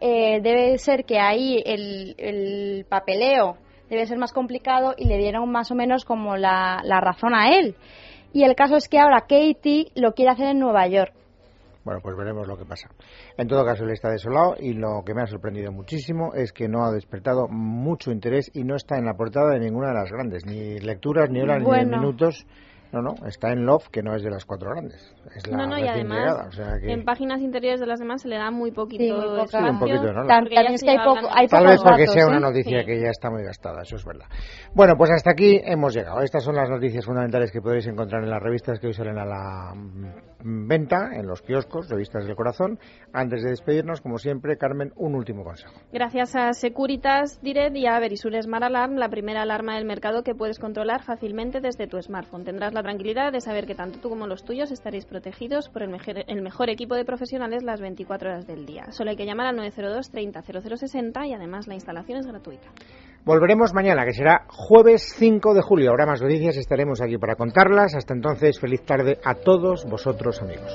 eh, 0.00 0.40
debe 0.42 0.78
ser 0.78 1.04
que 1.04 1.18
ahí 1.18 1.62
el, 1.64 2.84
papeleo 2.88 3.56
debe 3.88 4.06
ser 4.06 4.18
más 4.18 4.32
complicado 4.32 4.94
y 4.96 5.06
le 5.06 5.16
dieron 5.18 5.50
más 5.50 5.70
o 5.70 5.74
menos 5.74 6.04
como 6.04 6.36
la, 6.36 6.80
la 6.84 7.00
razón 7.00 7.34
a 7.34 7.56
él. 7.56 7.76
Y 8.32 8.44
el 8.44 8.54
caso 8.54 8.76
es 8.76 8.88
que 8.88 8.98
ahora 8.98 9.22
Katie 9.22 9.92
lo 9.94 10.12
quiere 10.12 10.32
hacer 10.32 10.48
en 10.48 10.58
Nueva 10.58 10.86
York. 10.88 11.12
Bueno, 11.86 12.00
pues 12.02 12.16
veremos 12.16 12.48
lo 12.48 12.56
que 12.56 12.64
pasa. 12.64 12.88
En 13.38 13.46
todo 13.46 13.64
caso, 13.64 13.84
él 13.84 13.90
está 13.90 14.10
desolado 14.10 14.56
y 14.58 14.72
lo 14.72 15.04
que 15.06 15.14
me 15.14 15.22
ha 15.22 15.26
sorprendido 15.28 15.70
muchísimo 15.70 16.34
es 16.34 16.52
que 16.52 16.66
no 16.66 16.84
ha 16.84 16.90
despertado 16.90 17.46
mucho 17.48 18.10
interés 18.10 18.50
y 18.54 18.64
no 18.64 18.74
está 18.74 18.98
en 18.98 19.04
la 19.04 19.14
portada 19.14 19.52
de 19.52 19.60
ninguna 19.60 19.90
de 19.90 19.94
las 19.94 20.10
grandes, 20.10 20.44
ni 20.44 20.80
lecturas, 20.80 21.30
ni 21.30 21.40
horas, 21.42 21.62
ni 21.62 21.86
minutos 21.86 22.44
no, 22.92 23.02
no, 23.02 23.14
está 23.26 23.52
en 23.52 23.66
Love, 23.66 23.88
que 23.88 24.02
no 24.02 24.14
es 24.14 24.22
de 24.22 24.30
las 24.30 24.44
cuatro 24.44 24.70
grandes. 24.70 25.14
Es 25.34 25.46
la 25.48 25.56
no, 25.56 25.66
no, 25.66 25.78
y 25.78 25.86
además 25.86 26.48
en 26.82 27.04
páginas 27.04 27.40
interiores 27.40 27.80
de 27.80 27.86
las 27.86 27.98
demás 27.98 28.22
se 28.22 28.28
le 28.28 28.36
da 28.36 28.50
muy 28.50 28.70
poquito 28.70 29.02
sí, 29.02 29.12
muy 29.12 29.70
un 29.70 29.78
poquito, 29.78 30.12
¿no? 30.12 30.22
es 30.22 30.82
que 30.82 30.90
hay, 30.90 30.98
poco, 30.98 31.28
hay 31.30 31.48
Tal 31.48 31.66
vez 31.66 31.80
porque 31.82 32.06
sea 32.06 32.26
una 32.26 32.38
¿eh? 32.38 32.40
noticia 32.40 32.84
que 32.84 33.00
ya 33.00 33.10
está 33.10 33.30
muy 33.30 33.42
gastada, 33.42 33.82
eso 33.82 33.96
es 33.96 34.04
verdad. 34.04 34.26
Bueno, 34.74 34.94
pues 34.96 35.10
hasta 35.10 35.32
aquí 35.32 35.60
hemos 35.64 35.94
llegado. 35.94 36.20
Estas 36.20 36.44
son 36.44 36.54
las 36.54 36.68
noticias 36.68 37.04
fundamentales 37.04 37.50
que 37.50 37.60
podéis 37.60 37.86
encontrar 37.86 38.22
en 38.22 38.30
las 38.30 38.42
revistas 38.42 38.78
que 38.78 38.88
hoy 38.88 38.92
salen 38.92 39.18
a 39.18 39.24
la 39.24 39.74
mm, 39.74 40.68
venta, 40.68 41.10
en 41.14 41.26
los 41.26 41.42
kioscos, 41.42 41.88
revistas 41.88 42.26
del 42.26 42.36
corazón. 42.36 42.78
Antes 43.12 43.42
de 43.42 43.50
despedirnos, 43.50 44.00
como 44.00 44.18
siempre, 44.18 44.56
Carmen, 44.56 44.92
un 44.96 45.14
último 45.14 45.44
consejo. 45.44 45.74
Gracias 45.92 46.36
a 46.36 46.52
Securitas 46.52 47.40
Direct 47.42 47.76
y 47.76 47.86
a 47.86 47.98
Verisure 47.98 48.40
Smart 48.42 48.64
Alarm, 48.64 48.96
la 48.96 49.08
primera 49.08 49.42
alarma 49.42 49.76
del 49.76 49.86
mercado 49.86 50.22
que 50.22 50.34
puedes 50.34 50.58
controlar 50.58 51.02
fácilmente 51.02 51.60
desde 51.60 51.86
tu 51.86 52.00
smartphone. 52.00 52.44
Tendrás 52.44 52.72
la 52.76 52.82
tranquilidad 52.82 53.32
de 53.32 53.40
saber 53.40 53.66
que 53.66 53.74
tanto 53.74 53.98
tú 53.98 54.08
como 54.10 54.26
los 54.26 54.44
tuyos 54.44 54.70
estaréis 54.70 55.06
protegidos 55.06 55.68
por 55.68 55.82
el 55.82 55.88
mejor, 55.88 56.70
equipo 56.70 56.94
de 56.94 57.04
profesionales 57.04 57.62
las 57.62 57.80
24 57.80 58.28
horas 58.28 58.46
del 58.46 58.66
día. 58.66 58.92
Solo 58.92 59.10
hay 59.10 59.16
que 59.16 59.24
llamar 59.24 59.46
al 59.46 59.56
902 59.56 60.10
30 60.10 60.42
0060 60.42 61.26
y 61.26 61.32
además 61.32 61.66
la 61.66 61.74
instalación 61.74 62.18
es 62.18 62.26
gratuita. 62.26 62.68
Volveremos 63.24 63.74
mañana, 63.74 64.04
que 64.04 64.12
será 64.12 64.44
jueves 64.48 65.14
5 65.16 65.54
de 65.54 65.62
julio. 65.62 65.90
Habrá 65.90 66.06
más 66.06 66.22
noticias, 66.22 66.56
estaremos 66.56 67.00
aquí 67.00 67.18
para 67.18 67.34
contarlas. 67.34 67.96
Hasta 67.96 68.14
entonces, 68.14 68.60
feliz 68.60 68.84
tarde 68.84 69.18
a 69.24 69.34
todos 69.34 69.84
vosotros, 69.84 70.40
amigos. 70.42 70.72